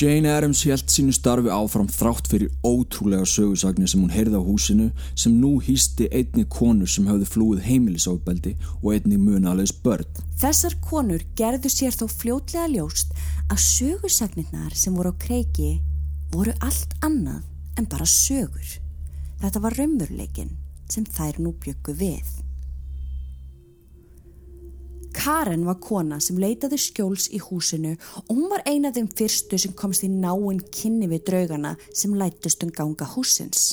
Jane 0.00 0.30
Addams 0.33 0.62
held 0.64 0.88
sínu 0.88 1.12
starfi 1.12 1.50
áfram 1.52 1.88
þrátt 1.92 2.30
fyrir 2.33 2.49
ótrúlega 2.64 3.26
sögursagnir 3.28 3.90
sem 3.90 4.00
hún 4.00 4.14
heyrði 4.14 4.38
á 4.40 4.42
húsinu 4.47 4.87
sem 5.12 5.35
nú 5.37 5.59
hýsti 5.61 6.07
einni 6.09 6.47
konur 6.49 6.88
sem 6.88 7.04
hafði 7.11 7.28
flúið 7.28 7.66
heimilisofbeldi 7.66 8.54
og 8.78 8.88
einni 8.95 9.19
munalegs 9.21 9.75
börn. 9.85 10.09
Þessar 10.40 10.78
konur 10.80 11.21
gerðu 11.37 11.69
sér 11.75 11.92
þó 11.92 12.07
fljótlega 12.09 12.71
ljóst 12.73 13.12
að 13.52 13.61
sögursagnirnar 13.66 14.73
sem 14.73 14.97
voru 14.97 15.12
á 15.12 15.21
kreiki 15.21 15.75
voru 16.33 16.57
allt 16.64 16.97
annað 17.04 17.45
en 17.76 17.92
bara 17.92 18.09
sögur. 18.09 18.78
Þetta 19.42 19.66
var 19.66 19.76
raunveruleikin 19.76 20.57
sem 20.88 21.04
þær 21.04 21.45
nú 21.45 21.52
byggu 21.61 22.00
við. 22.00 22.25
Karen 25.14 25.67
var 25.67 25.79
kona 25.83 26.21
sem 26.23 26.38
leitaði 26.40 26.79
skjóls 26.81 27.29
í 27.35 27.40
húsinu 27.43 27.97
og 28.23 28.31
hún 28.31 28.49
var 28.52 28.62
eina 28.69 28.90
af 28.90 28.97
þeim 28.97 29.09
fyrstu 29.19 29.59
sem 29.59 29.75
komst 29.76 30.07
í 30.07 30.11
náinn 30.11 30.62
kynni 30.75 31.11
við 31.11 31.25
draugana 31.31 31.76
sem 31.90 32.14
lætust 32.14 32.62
um 32.64 32.73
ganga 32.75 33.09
húsins. 33.14 33.73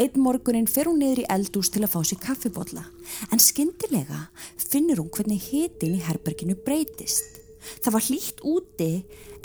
Einn 0.00 0.16
morgunin 0.24 0.68
fer 0.70 0.88
hún 0.88 1.02
niður 1.02 1.22
í 1.22 1.28
eldús 1.34 1.70
til 1.72 1.84
að 1.84 1.92
fá 1.94 2.00
sér 2.00 2.20
kaffibotla 2.24 2.84
en 3.30 3.42
skindilega 3.42 4.24
finnur 4.56 5.02
hún 5.02 5.12
hvernig 5.14 5.44
hitin 5.50 5.98
í 5.98 6.04
herberginu 6.06 6.56
breytist. 6.64 7.38
Það 7.84 7.94
var 7.94 8.06
hlýtt 8.08 8.42
úti 8.48 8.90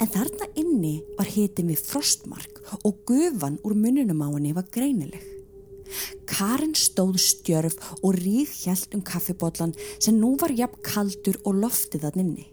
en 0.00 0.10
þarna 0.10 0.48
inni 0.60 0.96
var 1.18 1.28
hitin 1.30 1.70
við 1.70 1.84
frostmark 1.84 2.62
og 2.82 3.04
gufan 3.08 3.60
úr 3.62 3.76
mununum 3.78 4.24
á 4.24 4.28
henni 4.32 4.54
var 4.56 4.70
greinileg. 4.72 5.22
Karin 6.30 6.74
stóð 6.78 7.18
stjörf 7.22 7.76
og 8.00 8.16
ríð 8.18 8.52
hjælt 8.64 8.96
um 8.96 9.04
kaffibotlan 9.04 9.74
sem 9.98 10.16
nú 10.18 10.34
var 10.40 10.54
jafn 10.54 10.82
kaldur 10.86 11.38
og 11.44 11.60
loftið 11.62 12.08
að 12.08 12.20
nynni. 12.20 12.46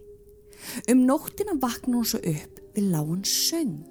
Um 0.90 1.06
nóttina 1.08 1.56
vakna 1.60 1.98
hún 1.98 2.06
svo 2.06 2.20
upp 2.22 2.60
við 2.76 2.90
lágun 2.92 3.24
söng 3.26 3.82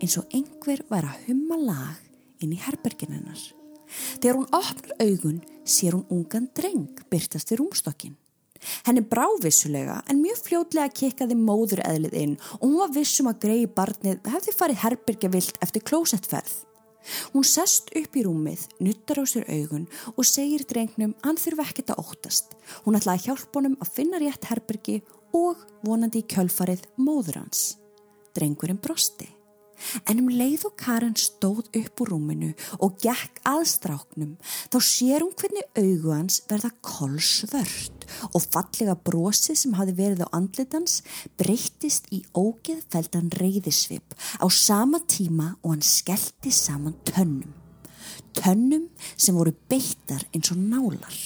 eins 0.00 0.16
og 0.20 0.28
einhver 0.34 0.82
var 0.90 1.06
að 1.08 1.28
humma 1.28 1.58
lag 1.60 2.42
inn 2.42 2.52
í 2.54 2.60
herberginennar. 2.60 3.40
Þegar 4.20 4.38
hún 4.40 4.50
opnar 4.52 4.94
augun 5.00 5.40
sér 5.64 5.96
hún 5.96 6.06
ungan 6.12 6.50
dreng 6.56 7.00
byrtast 7.10 7.52
við 7.52 7.62
rúmstokkin. 7.62 8.18
Henni 8.86 9.02
brá 9.04 9.26
vissulega 9.42 9.98
en 10.08 10.22
mjög 10.22 10.40
fljótlega 10.46 10.92
kikkaði 11.00 11.36
móður 11.36 11.82
eðlið 11.84 12.14
inn 12.20 12.36
og 12.58 12.64
hún 12.68 12.78
var 12.80 12.94
vissum 12.94 13.28
að 13.28 13.42
greiði 13.44 13.72
barnið 13.76 14.30
hefði 14.34 14.56
farið 14.56 14.82
herbergja 14.84 15.32
vilt 15.32 15.60
eftir 15.64 15.84
klósettferð. 15.84 16.54
Hún 17.34 17.44
sest 17.48 17.92
upp 17.96 18.16
í 18.16 18.24
rúmið, 18.24 18.66
nuttar 18.80 19.20
á 19.20 19.24
sér 19.28 19.46
augun 19.50 19.86
og 20.14 20.24
segir 20.28 20.64
drengnum 20.68 21.14
hann 21.24 21.40
þurfa 21.40 21.68
ekkert 21.68 21.94
að 21.94 22.02
óttast. 22.04 22.56
Hún 22.86 22.98
ætlaði 22.98 23.20
að 23.20 23.28
hjálpa 23.28 23.60
honum 23.60 23.78
að 23.80 23.94
finna 23.98 24.22
rétt 24.22 24.50
herbergi 24.50 25.00
og 25.34 25.64
vonandi 25.84 26.22
í 26.22 26.28
kjölfarið 26.30 26.86
móður 26.96 27.42
hans. 27.42 27.74
Drengurinn 28.34 28.80
brosti. 28.82 29.33
En 30.08 30.20
um 30.22 30.30
leið 30.32 30.66
og 30.68 30.76
Karen 30.80 31.16
stóð 31.18 31.68
upp 31.80 32.02
úr 32.04 32.12
rúminu 32.14 32.52
og 32.80 32.96
gekk 33.02 33.42
að 33.48 33.64
stráknum 33.72 34.34
þá 34.72 34.78
sér 34.84 35.24
hún 35.24 35.34
hvernig 35.38 35.68
augu 35.80 36.14
hans 36.14 36.40
verða 36.50 36.72
kolsvört 36.84 38.06
og 38.32 38.40
fallega 38.44 38.96
brosið 39.06 39.60
sem 39.60 39.76
hafi 39.78 39.96
verið 39.98 40.24
á 40.26 40.28
andlitans 40.36 41.00
breyttist 41.40 42.10
í 42.14 42.22
ógeðfeldan 42.36 43.32
reyðisvip 43.38 44.16
á 44.40 44.46
sama 44.50 45.00
tíma 45.04 45.54
og 45.62 45.74
hann 45.74 45.86
skellti 45.86 46.52
saman 46.54 46.96
tönnum. 47.08 47.54
Tönnum 48.34 48.88
sem 49.16 49.36
voru 49.36 49.54
beittar 49.70 50.24
eins 50.34 50.50
og 50.52 50.60
nálar. 50.60 51.16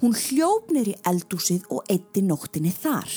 Hún 0.00 0.14
hljófnir 0.14 0.92
í 0.92 0.98
eldúsið 1.08 1.66
og 1.74 1.88
eitti 1.90 2.22
nóttinni 2.22 2.70
þar. 2.74 3.10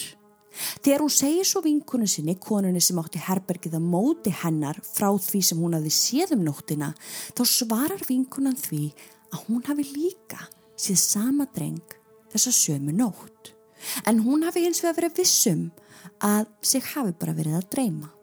Þegar 0.83 1.03
hún 1.03 1.13
segir 1.13 1.47
svo 1.47 1.61
vinkonu 1.65 2.07
sinni, 2.09 2.37
konunni 2.41 2.81
sem 2.83 2.99
átti 3.01 3.21
herbergið 3.21 3.77
að 3.79 3.87
móti 3.91 4.33
hennar 4.43 4.79
frá 4.85 5.09
því 5.13 5.41
sem 5.45 5.61
hún 5.61 5.77
hafi 5.77 5.93
séð 5.93 6.35
um 6.37 6.43
nóttina, 6.47 6.93
þá 7.37 7.43
svarar 7.45 8.03
vinkunan 8.07 8.57
því 8.57 8.83
að 9.33 9.45
hún 9.47 9.63
hafi 9.67 9.87
líka 9.91 10.47
séð 10.77 11.01
sama 11.03 11.47
dreng 11.53 11.97
þessa 12.33 12.53
sömu 12.55 12.95
nótt. 12.95 13.53
En 14.09 14.23
hún 14.25 14.45
hafi 14.47 14.65
eins 14.67 14.81
við 14.83 14.91
að 14.91 15.01
vera 15.01 15.15
vissum 15.17 15.67
að 16.23 16.47
sig 16.65 16.85
hafi 16.93 17.13
bara 17.19 17.35
verið 17.37 17.59
að 17.59 17.67
dreyma. 17.75 18.16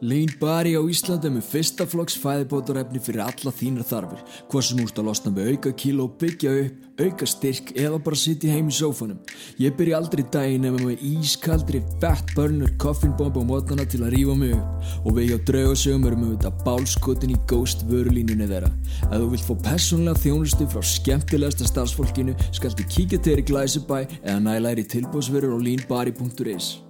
Lean 0.00 0.30
Bari 0.38 0.76
á 0.78 0.82
Íslandi 0.86 1.26
með 1.34 1.48
fyrsta 1.50 1.82
flokks 1.90 2.14
fæðibótarefni 2.22 3.00
fyrir 3.02 3.24
alla 3.24 3.50
þínar 3.50 3.86
þarfir. 3.88 4.20
Hvað 4.46 4.62
sem 4.68 4.82
úrst 4.84 5.00
að 5.00 5.08
losna 5.08 5.32
með 5.34 5.50
auka 5.50 5.72
kíló 5.74 6.06
byggja 6.20 6.52
upp, 6.60 6.84
auka 7.02 7.26
styrk 7.26 7.72
eða 7.74 7.98
bara 8.06 8.18
sitja 8.20 8.52
heim 8.54 8.70
í 8.70 8.76
sófanum. 8.76 9.18
Ég 9.58 9.74
byrja 9.74 9.98
aldrei 9.98 10.22
daginn 10.22 10.70
ef 10.70 10.78
með 10.78 11.02
ískaldri 11.02 11.82
fett 11.98 12.30
burner 12.38 12.70
koffinbomb 12.78 13.42
á 13.42 13.42
mótnana 13.42 13.90
til 13.90 14.04
að 14.06 14.14
rífa 14.14 14.38
mig 14.38 14.54
upp. 14.54 14.88
Og 15.02 15.18
við 15.18 15.32
hjá 15.32 15.38
draugasögum 15.50 16.08
erum 16.12 16.26
við 16.28 16.34
þetta 16.36 16.66
bálskotin 16.66 17.34
í 17.34 17.42
ghost 17.50 17.86
vörulínunni 17.90 18.46
þeirra. 18.46 18.70
Ef 19.10 19.16
þú 19.18 19.30
vilt 19.34 19.48
fá 19.50 19.54
personlega 19.72 20.22
þjónustu 20.22 20.70
frá 20.70 20.90
skemmtilegasta 20.94 21.72
starfsfólkinu 21.74 22.38
skaldu 22.52 22.86
kíkja 22.86 23.18
til 23.18 23.34
þér 23.34 23.42
í 23.42 23.48
Glæsibæ 23.50 24.04
eða 24.22 24.76
í 24.78 24.92
tilbúsverður 24.94 25.58
á 25.58 25.64
leanbari.is 25.66 26.87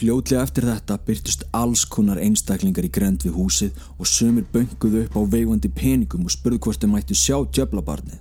Fljótlega 0.00 0.46
eftir 0.46 0.64
þetta 0.64 0.96
byrtust 1.04 1.42
alls 1.52 1.82
konar 1.84 2.16
einstaklingar 2.24 2.86
í 2.86 2.88
grend 2.88 3.20
við 3.26 3.34
húsið 3.36 3.80
og 3.98 4.08
sömur 4.08 4.46
bönguðu 4.48 5.02
upp 5.04 5.16
á 5.20 5.22
veifandi 5.34 5.68
peningum 5.76 6.22
og 6.24 6.32
spurðu 6.32 6.60
hvort 6.64 6.80
þeim 6.80 6.94
mættu 6.94 7.16
sjá 7.20 7.36
djöflabarnið. 7.44 8.14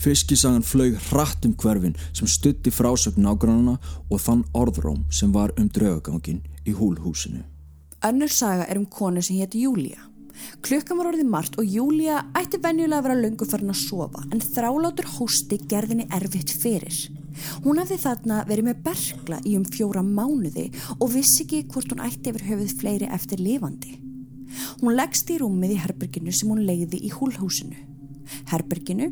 Fiskisagan 0.00 0.64
flög 0.64 0.96
hratt 1.10 1.44
um 1.44 1.52
hverfin 1.60 1.92
sem 2.08 2.30
stutti 2.30 2.72
frásögn 2.72 3.20
nágrannana 3.26 3.74
og 4.08 4.22
þann 4.24 4.46
orðróm 4.56 5.02
sem 5.12 5.34
var 5.34 5.52
um 5.60 5.68
draugagangin 5.68 6.40
í 6.64 6.72
húlhúsinu. 6.78 7.42
Önnur 8.00 8.32
saga 8.32 8.64
er 8.64 8.80
um 8.80 8.86
konu 8.88 9.20
sem 9.20 9.36
hétti 9.42 9.60
Júlia. 9.66 10.00
Klukkan 10.64 10.98
var 11.02 11.10
orðið 11.12 11.28
margt 11.28 11.58
og 11.60 11.68
Júlia 11.68 12.22
ætti 12.32 12.62
venjulega 12.64 13.02
að 13.02 13.10
vera 13.10 13.20
löngu 13.20 13.50
farin 13.50 13.74
að 13.74 13.82
sofa 13.82 14.24
en 14.32 14.40
þrálátur 14.40 15.12
hósti 15.18 15.60
gerðinni 15.68 16.08
erfitt 16.08 16.56
fyrir. 16.64 16.96
Hún 17.64 17.80
hafði 17.82 17.98
þarna 18.02 18.42
verið 18.48 18.68
með 18.68 18.82
bergla 18.86 19.40
í 19.44 19.56
um 19.58 19.66
fjóra 19.66 20.04
mánuði 20.06 20.68
og 20.98 21.12
vissi 21.14 21.44
ekki 21.44 21.64
hvort 21.72 21.92
hún 21.92 22.04
ætti 22.04 22.30
yfir 22.32 22.46
höfuð 22.50 22.74
fleiri 22.80 23.10
eftir 23.14 23.42
lifandi. 23.42 23.98
Hún 24.80 24.94
leggst 24.94 25.30
í 25.34 25.40
rúmið 25.40 25.74
í 25.74 25.80
herberginu 25.82 26.32
sem 26.34 26.50
hún 26.52 26.64
leiði 26.68 27.00
í 27.02 27.10
húlhúsinu. 27.14 27.76
Herberginu 28.52 29.10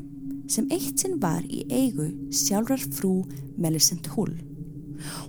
sem 0.53 0.69
eitt 0.75 1.03
sinn 1.03 1.19
var 1.23 1.43
í 1.49 1.65
eigu 1.73 2.09
sjálfrar 2.35 2.83
frú 2.95 3.23
Melisent 3.57 4.11
Hull. 4.15 4.35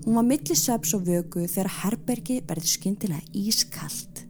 Hún 0.05 0.17
var 0.19 0.27
millisveps 0.27 0.93
og 0.97 1.07
vögu 1.07 1.47
þegar 1.47 1.71
herbergi 1.81 2.41
verði 2.47 2.73
skyndilega 2.75 3.25
ískallt. 3.33 4.25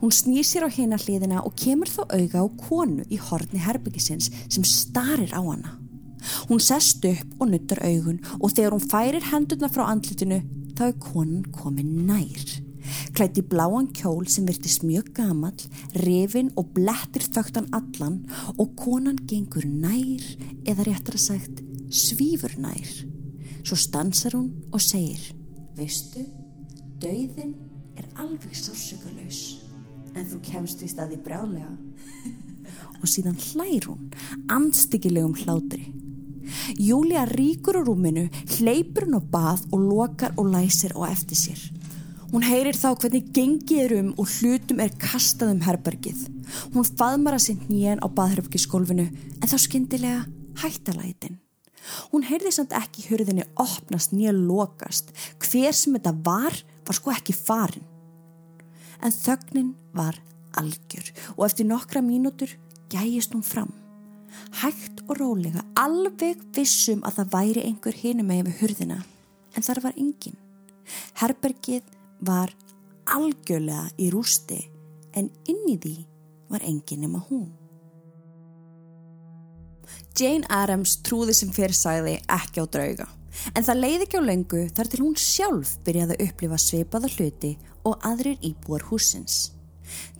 Hún 0.00 0.14
snýr 0.14 0.46
sér 0.46 0.66
á 0.66 0.70
hina 0.70 0.98
hliðina 1.00 1.42
og 1.42 1.56
kemur 1.58 1.90
þó 1.90 2.04
auga 2.06 2.44
á 2.44 2.48
konu 2.60 3.06
í 3.10 3.18
horni 3.18 3.62
herbergisins 3.62 4.30
sem 4.46 4.66
starir 4.66 5.34
á 5.34 5.42
hana. 5.42 5.78
Hún 6.48 6.62
sest 6.62 7.04
upp 7.08 7.40
og 7.40 7.50
nuttar 7.52 7.82
augun 7.86 8.20
og 8.40 8.52
þegar 8.52 8.76
hún 8.76 8.90
færir 8.90 9.30
hendurna 9.30 9.70
frá 9.72 9.86
andlitinu 9.88 10.42
þá 10.74 10.86
er 10.88 11.00
konan 11.02 11.44
komin 11.54 12.06
nær. 12.08 12.60
Klætt 13.16 13.38
í 13.40 13.44
bláan 13.48 13.88
kjól 13.96 14.26
sem 14.28 14.46
virtist 14.48 14.84
mjög 14.84 15.12
gamal, 15.16 15.56
revin 16.04 16.50
og 16.60 16.74
blettir 16.76 17.24
þögtan 17.24 17.70
allan 17.76 18.20
og 18.58 18.74
konan 18.76 19.20
gengur 19.28 19.64
nær 19.64 20.24
eða 20.68 20.88
réttar 20.90 21.16
að 21.16 21.26
sagt 21.28 21.62
svífur 21.94 22.58
nær. 22.60 22.90
Svo 23.64 23.78
stansar 23.80 24.36
hún 24.36 24.50
og 24.74 24.82
segir 24.84 25.22
Veistu, 25.74 26.22
dauðin 27.02 27.54
er 27.98 28.06
alveg 28.20 28.54
sársökulegs. 28.54 29.60
En 30.14 30.26
þú 30.30 30.38
kemst 30.46 30.84
í 30.86 30.90
staði 30.90 31.18
brjálega. 31.18 31.72
Og 33.02 33.10
síðan 33.10 33.40
hlær 33.50 33.88
hún, 33.90 34.12
andstyggilegum 34.54 35.34
hlátri. 35.42 35.88
Júlia 36.78 37.24
ríkur 37.28 37.78
á 37.78 37.82
rúminu, 37.84 38.28
hleypur 38.56 39.06
hún 39.08 39.18
á 39.18 39.22
bað 39.22 39.64
og 39.72 39.80
lokar 39.80 40.34
og 40.36 40.50
læsir 40.54 40.94
á 40.96 41.08
eftir 41.10 41.38
sér. 41.38 41.60
Hún 42.34 42.42
heyrir 42.42 42.74
þá 42.74 42.96
hvernig 42.98 43.28
gengið 43.30 43.80
er 43.84 43.92
um 44.00 44.08
og 44.18 44.26
hlutum 44.26 44.80
er 44.82 44.90
kastað 44.98 45.52
um 45.54 45.60
herbergið. 45.62 46.24
Hún 46.74 46.88
faðmar 46.98 47.36
að 47.36 47.44
sinn 47.46 47.60
nýjan 47.68 48.02
á 48.02 48.10
baðherbergiskólfinu 48.10 49.06
en 49.06 49.50
þá 49.50 49.54
skyndilega 49.62 50.24
hættalætin. 50.64 51.38
Hún 52.10 52.24
heyrði 52.26 52.50
samt 52.56 52.74
ekki 52.74 53.04
hurðinni 53.10 53.44
opnast 53.60 54.14
nýja 54.16 54.32
lokast. 54.34 55.12
Hver 55.38 55.76
sem 55.76 55.94
þetta 55.94 56.14
var, 56.26 56.58
var 56.82 56.98
sko 56.98 57.14
ekki 57.14 57.36
farin. 57.36 57.86
En 59.04 59.14
þögnin 59.14 59.74
var 59.94 60.18
algjör 60.58 61.12
og 61.36 61.46
eftir 61.46 61.68
nokkra 61.68 62.02
mínútur 62.02 62.56
gæjist 62.90 63.34
hún 63.36 63.46
fram. 63.46 63.83
Hægt 64.60 65.02
og 65.08 65.18
rólega, 65.18 65.64
alveg 65.78 66.42
vissum 66.54 67.02
að 67.04 67.20
það 67.20 67.32
væri 67.34 67.64
einhver 67.68 67.98
hinum 67.98 68.30
með 68.30 68.46
við 68.48 68.60
hurðina, 68.62 69.00
en 69.54 69.66
þar 69.66 69.82
var 69.84 69.98
engin. 69.98 70.38
Herbergið 71.20 71.90
var 72.24 72.54
algjörlega 73.14 73.88
í 73.98 74.10
rústi, 74.14 74.60
en 75.14 75.30
inn 75.50 75.66
í 75.70 75.76
því 75.80 75.96
var 76.52 76.64
engin 76.66 77.04
nema 77.04 77.22
hún. 77.28 77.50
Jane 80.14 80.46
Addams 80.52 81.00
trúði 81.02 81.34
sem 81.34 81.50
fyrir 81.52 81.74
sagði 81.74 82.20
ekki 82.30 82.62
á 82.62 82.66
drauga, 82.70 83.08
en 83.52 83.66
það 83.66 83.80
leiði 83.80 84.06
ekki 84.06 84.22
á 84.22 84.28
löngu 84.28 84.62
þar 84.76 84.90
til 84.90 85.02
hún 85.02 85.18
sjálf 85.18 85.74
byrjaði 85.84 86.16
að 86.16 86.24
upplifa 86.28 86.60
sveipaða 86.62 87.10
hluti 87.16 87.52
og 87.84 88.06
aðrir 88.06 88.38
íbúar 88.46 88.86
húsins. 88.88 89.50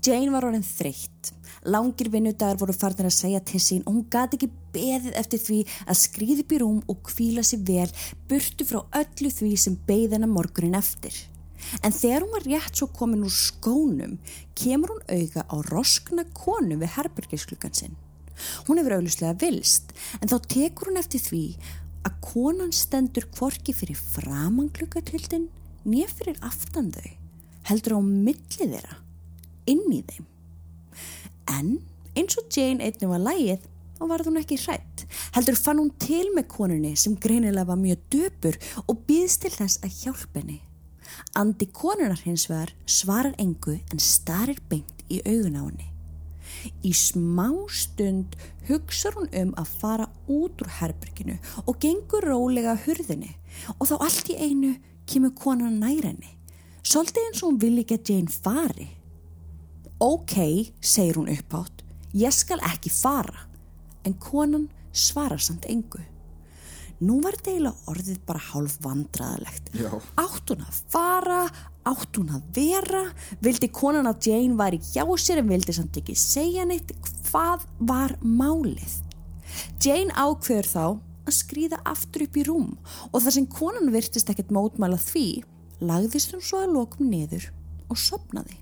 Jane 0.04 0.34
var 0.34 0.44
orðin 0.48 0.66
þreytt 0.66 1.32
Langir 1.64 2.10
vinnudagar 2.12 2.58
voru 2.60 2.74
farnir 2.76 3.08
að 3.08 3.16
segja 3.16 3.40
til 3.40 3.60
sín 3.62 3.84
og 3.86 3.94
hún 3.94 4.08
gati 4.12 4.36
ekki 4.36 4.50
beðið 4.74 5.14
eftir 5.20 5.40
því 5.40 5.60
að 5.86 6.00
skrýði 6.00 6.44
upp 6.44 6.52
í 6.52 6.58
rúm 6.60 6.80
og 6.92 6.98
kvíla 7.08 7.44
sér 7.46 7.62
vel 7.64 7.86
burtu 8.28 8.66
frá 8.68 8.82
öllu 9.00 9.30
því 9.32 9.52
sem 9.60 9.78
beði 9.88 10.18
hennar 10.18 10.32
morgunin 10.32 10.76
eftir. 10.76 11.14
En 11.80 11.94
þegar 11.96 12.26
hún 12.26 12.34
var 12.34 12.44
rétt 12.44 12.76
svo 12.76 12.90
komin 12.92 13.24
úr 13.24 13.32
skónum 13.32 14.18
kemur 14.58 14.92
hún 14.92 15.06
auga 15.08 15.46
á 15.48 15.56
roskna 15.70 16.26
konu 16.36 16.76
við 16.82 16.92
herbergisklukkan 16.98 17.76
sinn. 17.80 17.96
Hún 18.68 18.80
hefur 18.80 18.98
auðvitslega 18.98 19.38
vilst 19.40 19.94
en 20.20 20.28
þá 20.28 20.36
tekur 20.44 20.92
hún 20.92 21.00
eftir 21.00 21.22
því 21.24 21.44
að 22.04 22.20
konan 22.28 22.74
stendur 22.76 23.30
kvorki 23.32 23.72
fyrir 23.72 23.96
framanglukatildin 23.96 25.48
fyrir 25.84 26.38
aftan 26.44 26.92
þau 26.92 27.10
heldur 27.68 27.96
á 27.96 28.00
millið 28.04 28.60
þeirra 28.60 29.00
inn 29.70 29.84
í 29.92 30.04
þeim. 30.04 30.33
En 31.50 31.78
eins 32.16 32.36
og 32.40 32.50
Jane 32.52 32.84
einnig 32.84 33.08
var 33.10 33.22
lægið 33.22 33.70
og 34.00 34.10
varð 34.10 34.28
hún 34.28 34.40
ekki 34.40 34.58
hrætt. 34.60 35.06
Heldur 35.34 35.56
fann 35.58 35.80
hún 35.80 35.90
til 36.02 36.26
með 36.34 36.48
konunni 36.52 36.94
sem 36.98 37.16
greinilega 37.20 37.68
var 37.70 37.80
mjög 37.80 38.04
döpur 38.12 38.58
og 38.86 39.02
býðst 39.08 39.44
til 39.44 39.54
þess 39.54 39.82
að 39.84 39.98
hjálp 40.02 40.38
henni. 40.38 40.60
Andi 41.38 41.68
konunar 41.72 42.20
hins 42.24 42.48
vegar 42.50 42.72
svarar 42.86 43.34
engu 43.38 43.78
en 43.92 44.02
starir 44.02 44.60
beint 44.70 45.04
í 45.10 45.20
augun 45.24 45.58
á 45.58 45.62
henni. 45.66 45.88
Í 46.84 46.92
smá 46.96 47.48
stund 47.68 48.36
hugsar 48.68 49.16
hún 49.18 49.28
um 49.42 49.52
að 49.60 49.72
fara 49.80 50.08
út 50.30 50.62
úr 50.64 50.70
herberginu 50.80 51.36
og 51.66 51.78
gengur 51.82 52.24
rólega 52.24 52.76
hurðinni 52.86 53.34
og 53.76 53.88
þá 53.90 53.96
allt 53.98 54.30
í 54.32 54.38
einu 54.40 54.74
kemur 55.10 55.34
konan 55.36 55.80
nær 55.82 56.08
henni. 56.08 56.32
Svolítið 56.84 57.28
eins 57.28 57.42
og 57.42 57.50
hún 57.50 57.60
vil 57.62 57.80
ekki 57.82 57.98
að 57.98 58.12
Jane 58.12 58.32
fari. 58.32 58.88
Ok, 60.04 60.34
segir 60.84 61.16
hún 61.16 61.30
uppátt, 61.32 61.80
ég 62.12 62.32
skal 62.36 62.60
ekki 62.60 62.90
fara. 62.92 63.46
En 64.04 64.12
konan 64.20 64.66
svarar 64.92 65.40
samt 65.40 65.64
engu. 65.64 66.02
Nú 67.00 67.22
var 67.24 67.38
deila 67.40 67.70
orðið 67.88 68.18
bara 68.28 68.42
hálf 68.50 68.74
vandraðalegt. 68.84 69.70
Átt 70.20 70.50
hún 70.52 70.60
að 70.66 70.80
fara, 70.92 71.38
átt 71.88 72.18
hún 72.20 72.34
að 72.36 72.42
vera, 72.58 73.00
vildi 73.40 73.70
konan 73.72 74.10
að 74.10 74.28
Jane 74.28 74.58
væri 74.58 74.80
hjá 74.90 75.06
sér 75.16 75.40
en 75.40 75.48
vildi 75.48 75.72
samt 75.72 75.96
ekki 75.96 76.16
segja 76.20 76.66
neitt, 76.68 76.92
hvað 77.30 77.64
var 77.80 78.12
málið? 78.20 78.98
Jane 79.80 80.12
ákveður 80.12 80.68
þá 80.68 80.84
að 80.84 81.38
skrýða 81.38 81.78
aftur 81.94 82.26
upp 82.26 82.36
í 82.36 82.44
rúm 82.44 82.74
og 83.08 83.24
þar 83.24 83.36
sem 83.38 83.48
konan 83.48 83.88
virtist 83.94 84.28
ekkert 84.28 84.52
mótmæla 84.52 85.00
því, 85.00 85.28
lagðist 85.80 86.36
hún 86.36 86.44
svo 86.44 86.60
að 86.60 86.76
lokum 86.76 87.08
niður 87.08 87.48
og 87.88 87.96
sopnaði. 88.04 88.60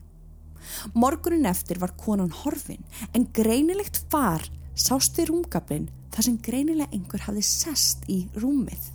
Morgunin 0.94 1.48
eftir 1.48 1.80
var 1.82 1.94
konan 2.00 2.32
horfin 2.42 2.82
en 3.12 3.28
greinilegt 3.34 4.02
far 4.12 4.44
sást 4.74 5.18
við 5.18 5.32
rúmgablin 5.32 5.88
þar 6.12 6.28
sem 6.28 6.40
greinilega 6.44 6.92
einhver 6.92 7.24
hafði 7.26 7.44
sest 7.46 8.04
í 8.12 8.24
rúmið. 8.36 8.90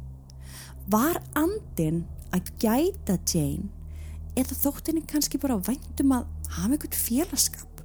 Var 0.92 1.20
andin 1.38 2.06
að 2.36 2.52
gæta 2.62 3.18
Jane 3.28 3.72
eða 4.38 4.58
þóttinni 4.62 5.04
kannski 5.10 5.40
bara 5.42 5.58
væntum 5.58 6.14
að 6.16 6.28
hafa 6.54 6.76
einhvern 6.76 7.02
félagskap? 7.02 7.82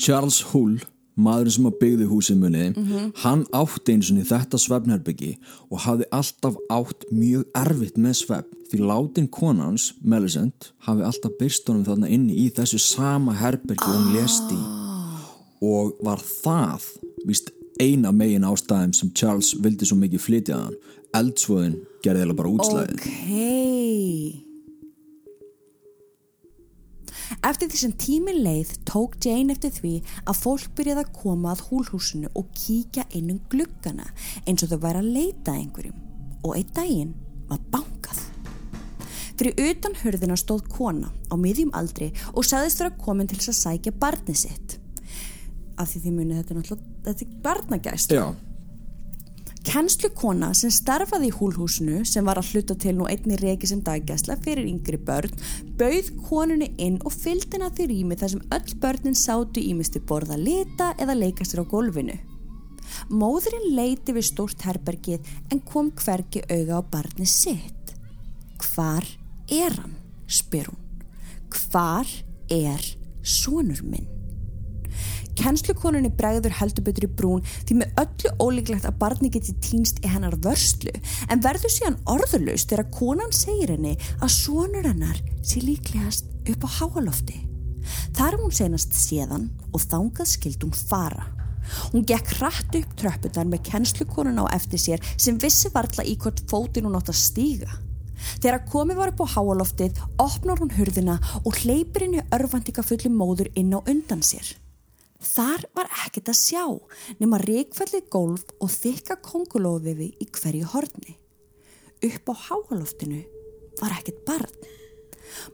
Charles 0.00 0.40
Hull 0.52 0.78
maðurinn 1.24 1.56
sem 1.56 1.68
að 1.70 1.78
byggði 1.82 2.08
húsið 2.10 2.40
muniði 2.40 2.70
mm 2.70 2.86
-hmm. 2.86 3.10
hann 3.22 3.44
átti 3.52 3.94
eins 3.94 4.10
og 4.10 4.22
þetta 4.32 4.62
svefnherbyggi 4.64 5.32
og 5.70 5.84
hafði 5.86 6.08
alltaf 6.18 6.58
átt 6.70 7.06
mjög 7.10 7.44
erfitt 7.54 7.96
með 7.98 8.14
svefn. 8.22 8.56
Því 8.70 8.78
látin 8.86 9.28
konans, 9.28 9.94
Melisent 10.02 10.72
hafi 10.86 11.02
alltaf 11.02 11.32
byrst 11.38 11.68
honum 11.68 11.84
þarna 11.84 12.08
inni 12.08 12.34
í 12.44 12.50
þessu 12.54 12.78
sama 12.78 13.32
herbyggi 13.34 13.86
og 13.86 13.96
hún 13.96 14.12
lesti 14.14 14.60
og 15.60 15.96
var 16.02 16.20
það 16.22 16.86
víst 17.26 17.50
eina 17.80 18.12
megin 18.12 18.44
ástæðum 18.44 18.92
sem 18.94 19.12
Charles 19.14 19.54
vildi 19.62 19.88
svo 19.88 19.96
mikið 20.00 20.24
flytjaðan 20.26 20.76
eldsvoðin 21.16 21.80
gerði 22.04 22.26
eða 22.26 22.38
bara 22.38 22.54
útslæðið 22.54 22.94
Ok 23.00 24.49
Eftir 27.38 27.70
því 27.70 27.78
sem 27.78 27.92
tímin 28.00 28.40
leið 28.44 28.72
tók 28.88 29.14
Jane 29.22 29.54
eftir 29.54 29.72
því 29.76 29.92
að 30.26 30.40
fólk 30.42 30.72
byrjaði 30.78 31.04
að 31.04 31.12
koma 31.20 31.52
að 31.54 31.62
húlhúsinu 31.68 32.30
og 32.34 32.50
kíkja 32.58 33.06
inn 33.16 33.30
um 33.36 33.40
gluggana 33.52 34.08
eins 34.44 34.64
og 34.66 34.72
þau 34.72 34.80
væri 34.82 35.02
að 35.02 35.12
leita 35.14 35.54
einhverjum 35.54 36.42
og 36.42 36.58
einn 36.58 36.74
daginn 36.74 37.14
var 37.50 37.62
bankað. 37.72 38.20
Fyrir 39.40 39.62
utan 39.70 39.96
hörðina 40.02 40.36
stóð 40.36 40.66
kona 40.74 41.14
á 41.30 41.34
miðjum 41.38 41.72
aldri 41.78 42.10
og 42.34 42.44
sagðist 42.44 42.82
vera 42.82 42.98
komin 42.98 43.30
til 43.30 43.38
þess 43.38 43.54
að 43.54 43.60
sækja 43.62 43.96
barnið 44.02 44.42
sitt. 44.44 44.78
Af 45.80 45.94
því 45.94 46.04
því 46.04 46.14
muni 46.18 46.38
þetta 46.40 46.54
er 46.54 46.60
náttúrulega, 46.60 46.94
þetta 47.08 47.26
er 47.26 47.42
barnagæst. 47.46 48.16
Já 48.18 48.49
Kennslukona 49.60 50.54
sem 50.56 50.72
starfaði 50.72 51.28
í 51.28 51.34
húlhúsinu 51.36 52.00
sem 52.08 52.24
var 52.24 52.38
að 52.40 52.54
hluta 52.54 52.74
til 52.80 52.94
nú 52.96 53.06
einni 53.10 53.36
reiki 53.36 53.68
sem 53.68 53.82
daggæsla 53.84 54.38
fyrir 54.40 54.64
yngri 54.70 54.96
börn 55.04 55.34
bauð 55.80 56.08
konunni 56.28 56.70
inn 56.80 56.96
og 57.04 57.12
fylgdi 57.12 57.58
henn 57.58 57.66
að 57.66 57.76
því 57.76 57.88
rými 57.90 58.16
þar 58.20 58.32
sem 58.34 58.46
öll 58.56 58.76
börnin 58.82 59.18
sátu 59.20 59.60
ímistu 59.60 60.00
borða 60.00 60.38
lita 60.40 60.94
eða 60.96 61.18
leikastur 61.18 61.60
á 61.60 61.70
gólfinu. 61.72 62.16
Móðurinn 63.12 63.74
leiti 63.76 64.14
við 64.16 64.30
stórt 64.30 64.64
herbergið 64.64 65.28
en 65.52 65.60
kom 65.68 65.90
hverki 65.92 66.42
auga 66.48 66.80
á 66.80 66.82
barni 66.96 67.28
sitt. 67.28 67.92
Hvar 68.64 69.04
er 69.50 69.76
hann? 69.76 69.98
spyr 70.30 70.70
hún. 70.70 70.80
Hvar 71.50 72.08
er 72.48 72.88
sonur 73.22 73.84
minn? 73.84 74.19
Kennslukonunni 75.40 76.10
bregður 76.12 76.52
heldur 76.58 76.84
betur 76.84 77.06
í 77.06 77.10
brún 77.16 77.44
því 77.64 77.78
með 77.80 78.00
öllu 78.02 78.32
ólíklegt 78.44 78.88
að 78.88 78.98
barni 79.00 79.30
geti 79.32 79.54
týnst 79.64 80.02
í 80.04 80.10
hennar 80.12 80.36
vörslu 80.44 80.92
en 81.32 81.40
verður 81.44 81.72
síðan 81.72 81.96
orðurlaust 82.12 82.68
þegar 82.68 82.90
konan 82.92 83.32
segir 83.32 83.72
henni 83.72 83.94
að 84.20 84.34
sonur 84.36 84.84
hennar 84.84 85.20
sé 85.40 85.64
líklegast 85.64 86.28
upp 86.52 86.68
á 86.68 86.70
háalofti. 86.76 87.40
Þar 88.16 88.34
er 88.34 88.40
hún 88.42 88.54
senast 88.54 88.96
séðan 88.96 89.48
og 89.72 89.80
þángað 89.86 90.32
skildum 90.34 90.76
fara. 90.76 91.24
Hún 91.94 92.04
gekk 92.04 92.34
hratt 92.36 92.76
upp 92.76 92.96
tröppunar 93.00 93.48
með 93.48 93.64
kennslukonun 93.70 94.42
á 94.44 94.52
eftir 94.52 94.82
sér 94.82 95.12
sem 95.16 95.38
vissi 95.40 95.72
varla 95.72 96.04
í 96.04 96.16
hvort 96.20 96.44
fótin 96.50 96.88
hún 96.88 96.98
átt 97.00 97.12
að 97.12 97.22
stíga. 97.22 97.70
Þegar 98.42 98.66
komið 98.68 99.00
var 99.00 99.14
upp 99.14 99.22
á 99.24 99.32
háaloftið 99.36 100.00
opnar 100.20 100.60
hún 100.60 100.74
hurðina 100.76 101.16
og 101.40 101.62
hleypir 101.62 102.04
henni 102.04 102.26
örfandika 102.36 102.84
fulli 102.84 103.08
móður 103.08 103.48
inn 103.56 103.72
á 103.72 103.80
undan 103.80 104.20
sér. 104.20 104.59
Þar 105.20 105.66
var 105.76 105.90
ekkert 106.06 106.30
að 106.32 106.38
sjá 106.40 106.64
nema 107.20 107.40
reikfællið 107.42 108.06
gólf 108.12 108.44
og 108.58 108.72
þykka 108.72 109.18
kongulóðiði 109.26 110.12
í 110.16 110.28
hverju 110.32 110.68
horni. 110.72 111.16
Upp 112.00 112.32
á 112.32 112.34
háaloftinu 112.48 113.20
var 113.80 113.96
ekkert 113.98 114.22
barn. 114.28 114.68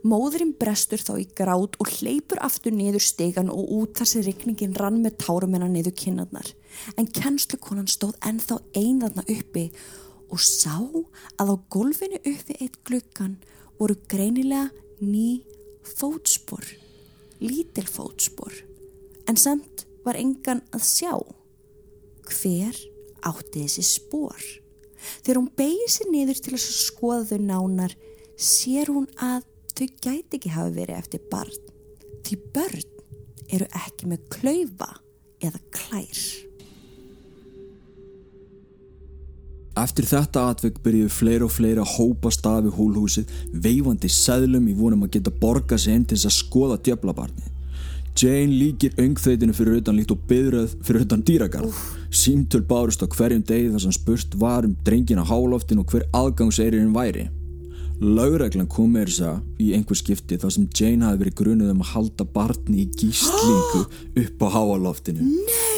Móðurinn 0.06 0.54
brestur 0.56 1.02
þá 1.02 1.12
í 1.20 1.26
grát 1.36 1.74
og 1.82 1.90
hleypur 1.98 2.40
aftur 2.46 2.72
niður 2.72 3.04
stegan 3.04 3.50
og 3.52 3.68
út 3.76 3.98
þar 3.98 4.10
sem 4.12 4.24
rikningin 4.24 4.76
rann 4.78 5.02
með 5.02 5.18
tárum 5.26 5.52
hennar 5.56 5.72
niður 5.72 5.96
kinnarnar. 5.98 6.48
En 6.96 7.10
kennslukonan 7.10 7.90
stóð 7.90 8.16
ennþá 8.24 8.60
einðarna 8.78 9.26
uppi 9.36 9.66
og 10.32 10.40
sá 10.42 10.78
að 11.42 11.52
á 11.52 11.56
gólfinu 11.70 12.22
uppi 12.22 12.56
eitt 12.60 12.80
glukkan 12.88 13.36
voru 13.78 13.98
greinilega 14.08 14.70
ný 15.02 15.42
fótspor. 15.84 16.64
lítil 17.40 17.84
fótspor, 17.84 18.52
en 19.26 19.38
samt 19.40 19.86
var 20.06 20.18
engan 20.20 20.62
að 20.74 20.86
sjá. 20.86 21.12
Hver 22.26 22.78
átti 23.26 23.64
þessi 23.64 23.84
spór? 23.86 24.42
Þegar 25.22 25.40
hún 25.40 25.52
beigir 25.58 25.92
sér 25.92 26.10
niður 26.10 26.42
til 26.42 26.56
að 26.56 26.64
skoða 26.64 27.24
þau 27.30 27.40
nánar, 27.46 27.94
sér 28.38 28.90
hún 28.90 29.06
að 29.22 29.46
þau 29.76 29.86
gæti 30.02 30.38
ekki 30.38 30.54
hafa 30.54 30.74
verið 30.74 31.00
eftir 31.00 31.24
barn. 31.30 31.72
Því 32.26 32.40
börn 32.54 32.92
eru 33.54 33.68
ekki 33.84 34.10
með 34.10 34.26
klaufa 34.32 34.90
eða 35.44 35.62
klær. 35.74 36.22
Eftir 39.76 40.06
þetta 40.08 40.46
atvegg 40.50 40.78
byrjuðu 40.80 41.12
fleira 41.12 41.44
og 41.44 41.52
fleira 41.52 41.82
að 41.84 41.98
hópa 41.98 42.30
stafi 42.32 42.70
húlhúsið, 42.72 43.28
veifandi 43.52 44.08
sæðlum 44.08 44.70
í 44.72 44.76
vonum 44.78 45.04
að 45.04 45.18
geta 45.18 45.34
borga 45.42 45.76
sig 45.76 45.98
inn 45.98 46.06
til 46.08 46.16
þess 46.16 46.30
að 46.30 46.38
skoða 46.38 46.78
djöflabarnið. 46.86 47.55
Jane 48.16 48.48
líkir 48.48 48.94
öngþveitinu 48.96 49.52
fyrir 49.52 49.82
utan 49.82 49.96
líkt 49.98 50.12
og 50.14 50.22
byðröð 50.30 50.70
fyrir 50.86 51.02
utan 51.04 51.24
dýragarð. 51.26 51.80
Símtöl 52.08 52.62
bárust 52.64 53.04
á 53.04 53.06
hverjum 53.12 53.42
degi 53.44 53.68
þar 53.74 53.82
sem 53.84 53.92
spurt 53.92 54.36
var 54.40 54.64
um 54.64 54.72
drengin 54.86 55.20
á 55.20 55.24
hálóftin 55.28 55.82
og 55.82 55.92
hver 55.92 56.06
aðgangseirinn 56.16 56.94
væri. 56.96 57.26
Laugreglan 58.00 58.68
kom 58.72 58.94
með 58.96 59.10
þess 59.10 59.26
að 59.28 59.60
í 59.60 59.68
einhver 59.76 60.00
skipti 60.00 60.40
þar 60.40 60.54
sem 60.56 60.64
Jane 60.72 61.04
hafi 61.04 61.20
verið 61.26 61.36
grunuð 61.42 61.74
um 61.74 61.84
að 61.84 61.92
halda 61.92 62.28
barni 62.32 62.82
í 62.86 62.88
gíslingu 62.96 63.84
upp 64.24 64.44
á 64.44 64.48
hálóftinu. 64.56 65.20
Nei! 65.20 65.76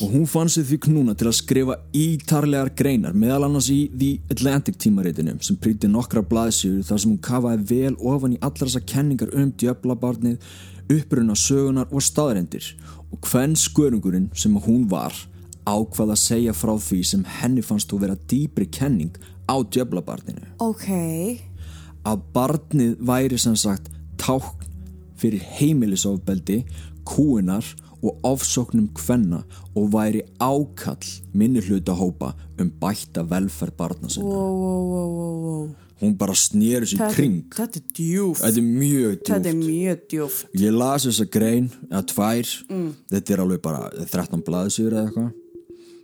Og 0.00 0.14
hún 0.14 0.26
fann 0.30 0.48
sig 0.48 0.64
því 0.64 0.78
knúna 0.86 1.14
til 1.18 1.26
að 1.28 1.38
skrifa 1.40 1.76
ítarlegar 1.96 2.70
greinar 2.78 3.18
meðal 3.18 3.48
annars 3.48 3.66
í 3.74 3.82
The 3.90 4.12
Atlantic 4.30 4.78
tímaritinu 4.80 5.34
sem 5.42 5.58
prýtti 5.58 5.90
nokkra 5.90 6.22
blaðsjur 6.22 6.84
þar 6.86 7.02
sem 7.02 7.12
hún 7.12 7.22
kafaði 7.22 7.66
vel 7.74 7.96
ofan 7.98 8.36
í 8.36 8.40
allar 8.40 8.70
þessar 8.70 8.86
kenningar 8.86 9.34
um 9.34 9.50
djöflabarnið, 9.60 10.38
uppruna 10.90 11.36
sögunar 11.38 11.90
og 11.90 12.02
staðarendir 12.04 12.72
og 13.10 13.20
hvern 13.26 13.56
skörungurinn 13.58 14.30
sem 14.34 14.54
hún 14.66 14.88
var 14.90 15.14
ákvað 15.68 16.14
að 16.14 16.22
segja 16.22 16.54
frá 16.56 16.72
því 16.80 17.00
sem 17.06 17.24
henni 17.40 17.62
fannst 17.62 17.90
þú 17.90 18.00
vera 18.04 18.16
dýbri 18.30 18.66
kenning 18.72 19.14
á 19.50 19.56
djöflabarninu. 19.62 20.56
Ok, 20.62 20.88
Að 22.00 22.22
barnið 22.32 22.94
væri 23.04 23.36
sem 23.38 23.56
sagt 23.60 23.90
tákn 24.16 24.64
fyrir 25.20 25.42
heimilisofbeldi, 25.58 26.62
kúinar 27.04 27.66
og 28.00 28.22
ofsóknum 28.24 28.86
kvenna 28.96 29.42
og 29.76 29.90
væri 29.92 30.22
ákall 30.40 31.10
minni 31.36 31.60
hluta 31.60 31.92
hópa 31.92 32.32
um 32.58 32.70
bætta 32.80 33.26
velferð 33.28 33.76
barna 33.76 34.08
sinna. 34.08 34.24
wow, 34.24 34.54
wow, 34.62 34.82
wow, 34.92 35.10
wow, 35.18 35.34
wow. 35.44 35.68
Hún 36.00 36.16
bara 36.16 36.32
sér 36.32 36.86
Þetta- 36.86 37.14
kring. 37.14 37.44
Þetta 37.52 37.76
er 37.76 37.84
djúft. 37.92 38.40
Þetta 38.40 38.56
er 38.56 38.62
mjög 38.62 39.22
Þetta 39.26 39.48
er 39.48 39.54
mjög 39.54 40.08
djúft. 40.08 40.46
Ég 40.54 40.72
las 40.72 41.04
þessa 41.06 41.30
grein, 41.30 41.70
eða 41.90 42.06
tvær, 42.06 42.46
þetta 43.10 43.30
er 43.30 43.38
alveg 43.38 43.60
bara 43.62 43.90
13 43.90 44.42
blaðsjur 44.42 44.92
eða 44.92 45.06
eitthvað. 45.06 45.32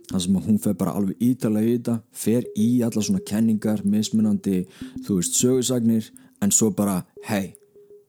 Þannig 0.07 0.21
sem 0.23 0.35
hún 0.35 0.59
fer 0.61 0.73
bara 0.73 0.91
alveg 0.95 1.17
ítalega 1.19 1.67
í 1.67 1.77
þetta, 1.77 2.01
fer 2.13 2.43
í 2.55 2.81
alla 2.81 3.01
svona 3.01 3.25
kenningar, 3.25 3.81
mismunandi, 3.83 4.65
þú 5.03 5.17
veist, 5.17 5.35
sögusagnir, 5.35 6.11
en 6.41 6.51
svo 6.51 6.69
bara, 6.73 7.05
hei, 7.27 7.55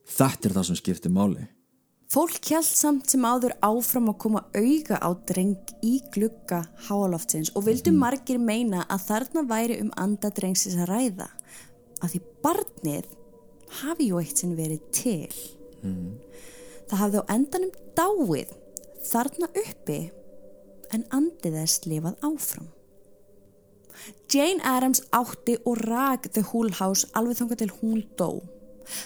þetta 0.07 0.47
er 0.47 0.53
það 0.53 0.65
sem 0.65 0.77
skiptir 0.77 1.11
máli. 1.11 1.49
Fólk 2.09 2.39
hjælt 2.41 2.65
samt 2.65 3.11
sem 3.11 3.21
áður 3.21 3.53
áfram 3.61 4.07
að 4.09 4.19
koma 4.23 4.41
auga 4.57 4.97
á 4.97 5.13
dreng 5.29 5.59
í 5.85 5.99
glugga 6.15 6.63
háaloftsins 6.87 7.51
og 7.55 7.67
vildu 7.67 7.93
margir 7.93 8.39
meina 8.41 8.87
að 8.89 9.03
þarna 9.11 9.43
væri 9.51 9.77
um 9.83 9.91
anda 9.93 10.31
drengsins 10.33 10.79
að 10.81 10.89
ræða. 10.89 11.27
Að 12.03 12.15
því 12.15 12.21
barnið 12.45 13.09
hafi 13.83 14.09
jú 14.09 14.21
eitt 14.21 14.41
sinn 14.41 14.57
verið 14.59 14.81
til. 14.95 15.33
Það 16.89 17.01
hafði 17.03 17.21
á 17.21 17.31
endanum 17.35 17.73
dáið 17.99 18.53
þarna 19.09 19.49
uppi 19.53 20.01
en 20.95 21.05
andið 21.13 21.59
þess 21.61 21.87
lifað 21.87 22.17
áfram. 22.25 22.69
Jane 24.31 24.63
Addams 24.65 25.03
átti 25.13 25.59
og 25.67 25.81
rak 25.85 26.31
The 26.33 26.45
Hull 26.53 26.71
House 26.79 27.09
alveg 27.19 27.41
þangað 27.41 27.63
til 27.63 27.73
hún 27.81 28.05
dó. 28.17 28.31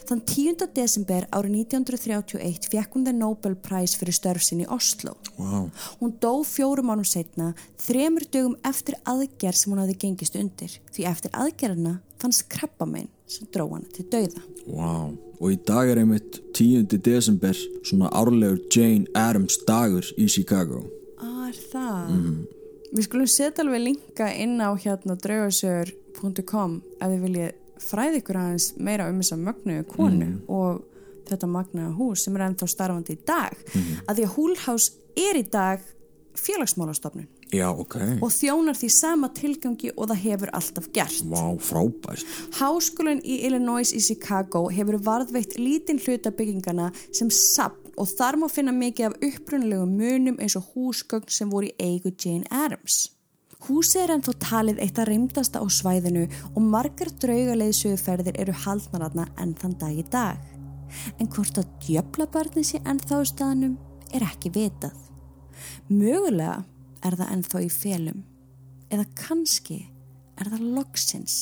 Þann 0.08 0.22
10. 0.28 0.66
desember 0.76 1.26
árið 1.34 1.56
1931 1.62 2.68
fekk 2.72 2.96
hún 2.96 3.06
The 3.06 3.14
Nobel 3.16 3.56
Prize 3.56 3.98
fyrir 3.98 4.16
störf 4.16 4.44
sinni 4.46 4.66
í 4.66 4.70
Oslo. 4.72 5.16
Wow. 5.38 5.68
Hún 6.00 6.14
dó 6.22 6.34
fjórum 6.46 6.92
ánum 6.94 7.08
setna, 7.08 7.52
þremur 7.82 8.26
dögum 8.32 8.56
eftir 8.68 8.98
aðgerð 9.08 9.60
sem 9.60 9.74
hún 9.74 9.82
hafði 9.82 9.98
gengist 10.04 10.38
undir. 10.38 10.78
Því 10.94 11.08
eftir 11.10 11.34
aðgerðina 11.34 11.98
fannst 12.22 12.46
krabbamein 12.52 13.10
sem 13.30 13.48
dró 13.52 13.66
hana 13.72 13.88
til 13.94 14.06
dauða. 14.12 14.42
Wow. 14.66 15.12
Og 15.42 15.54
í 15.54 15.58
dag 15.66 15.90
er 15.90 16.02
einmitt 16.02 16.38
10. 16.54 16.86
desember, 17.02 17.56
svona 17.82 18.12
árlegur 18.14 18.60
Jane 18.70 19.08
Addams 19.18 19.58
dagur 19.66 20.06
í 20.14 20.28
Chicago. 20.30 20.84
Ah, 21.18 21.48
er 21.48 21.58
það? 21.72 22.12
Við 22.92 23.08
skulum 23.08 23.30
setja 23.30 23.64
alveg 23.64 23.82
linka 23.86 24.28
inn 24.36 24.60
á 24.60 24.70
hérna 24.76 25.16
draugasögur.com 25.16 26.78
ef 27.00 27.08
þið 27.08 27.22
viljið 27.26 27.58
fræði 27.84 28.22
ykkur 28.22 28.40
aðeins 28.40 28.72
meira 28.78 29.08
um 29.10 29.20
þessa 29.22 29.38
mögnuðu 29.40 29.86
konu 29.90 30.30
og 30.48 30.82
þetta 31.28 31.48
magnaða 31.48 31.94
hús 31.98 32.24
sem 32.26 32.36
er 32.36 32.46
ennþá 32.48 32.68
starfandi 32.68 33.16
í 33.16 33.22
dag. 33.26 33.56
Að 34.08 34.16
því 34.18 34.24
að 34.26 34.34
Húlhás 34.36 34.88
er 35.16 35.38
í 35.38 35.44
dag 35.52 35.84
félagsmálastofnun 36.38 37.28
Já, 37.52 37.68
ok. 37.68 37.96
og 38.24 38.30
þjónar 38.32 38.78
því 38.78 38.88
sama 38.94 39.28
tilgangi 39.36 39.90
og 39.92 40.08
það 40.08 40.22
hefur 40.22 40.52
alltaf 40.56 40.86
gert. 40.96 41.20
Vá, 41.28 41.42
frábært. 41.60 42.24
Háskólinn 42.56 43.20
í 43.20 43.42
Illinois 43.44 43.92
í 43.92 44.00
Chicago 44.00 44.64
hefur 44.72 44.96
varðveitt 45.04 45.58
lítinn 45.60 46.00
hluta 46.00 46.32
byggingana 46.32 46.88
sem 47.12 47.28
sapn 47.28 47.92
og 48.00 48.08
þar 48.08 48.40
má 48.40 48.48
finna 48.48 48.72
mikið 48.72 49.10
af 49.10 49.18
upprunalegu 49.28 49.84
munum 49.84 50.40
eins 50.40 50.56
og 50.56 50.72
húsgögn 50.72 51.28
sem 51.28 51.50
voru 51.52 51.68
í 51.68 51.76
eigu 51.76 52.14
Jane 52.16 52.48
Addams. 52.48 53.11
Húsið 53.62 54.00
er 54.02 54.10
ennþá 54.16 54.32
talið 54.42 54.80
eitt 54.82 54.96
að 54.98 55.08
reymdasta 55.12 55.60
á 55.62 55.66
svæðinu 55.70 56.24
og 56.50 56.64
margar 56.66 57.12
draugaleiðsöguferðir 57.22 58.40
eru 58.42 58.54
haldnaratna 58.64 59.28
enn 59.38 59.54
þann 59.60 59.76
dag 59.78 60.00
í 60.00 60.04
dag. 60.10 60.40
En 61.22 61.30
hvort 61.30 61.60
að 61.62 61.70
djöflabarni 61.86 62.64
sé 62.66 62.82
ennþá 62.82 63.20
í 63.22 63.30
staðnum 63.30 63.76
er 64.10 64.26
ekki 64.26 64.50
vitað. 64.56 64.98
Mögulega 65.86 66.64
er 67.06 67.18
það 67.20 67.34
ennþá 67.36 67.62
í 67.62 67.72
felum 67.72 68.24
eða 68.92 69.06
kannski 69.22 69.78
er 70.36 70.50
það 70.50 70.72
loksins 70.80 71.36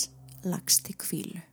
lagst 0.45 0.93
í 0.93 0.99
kvílu. 1.01 1.50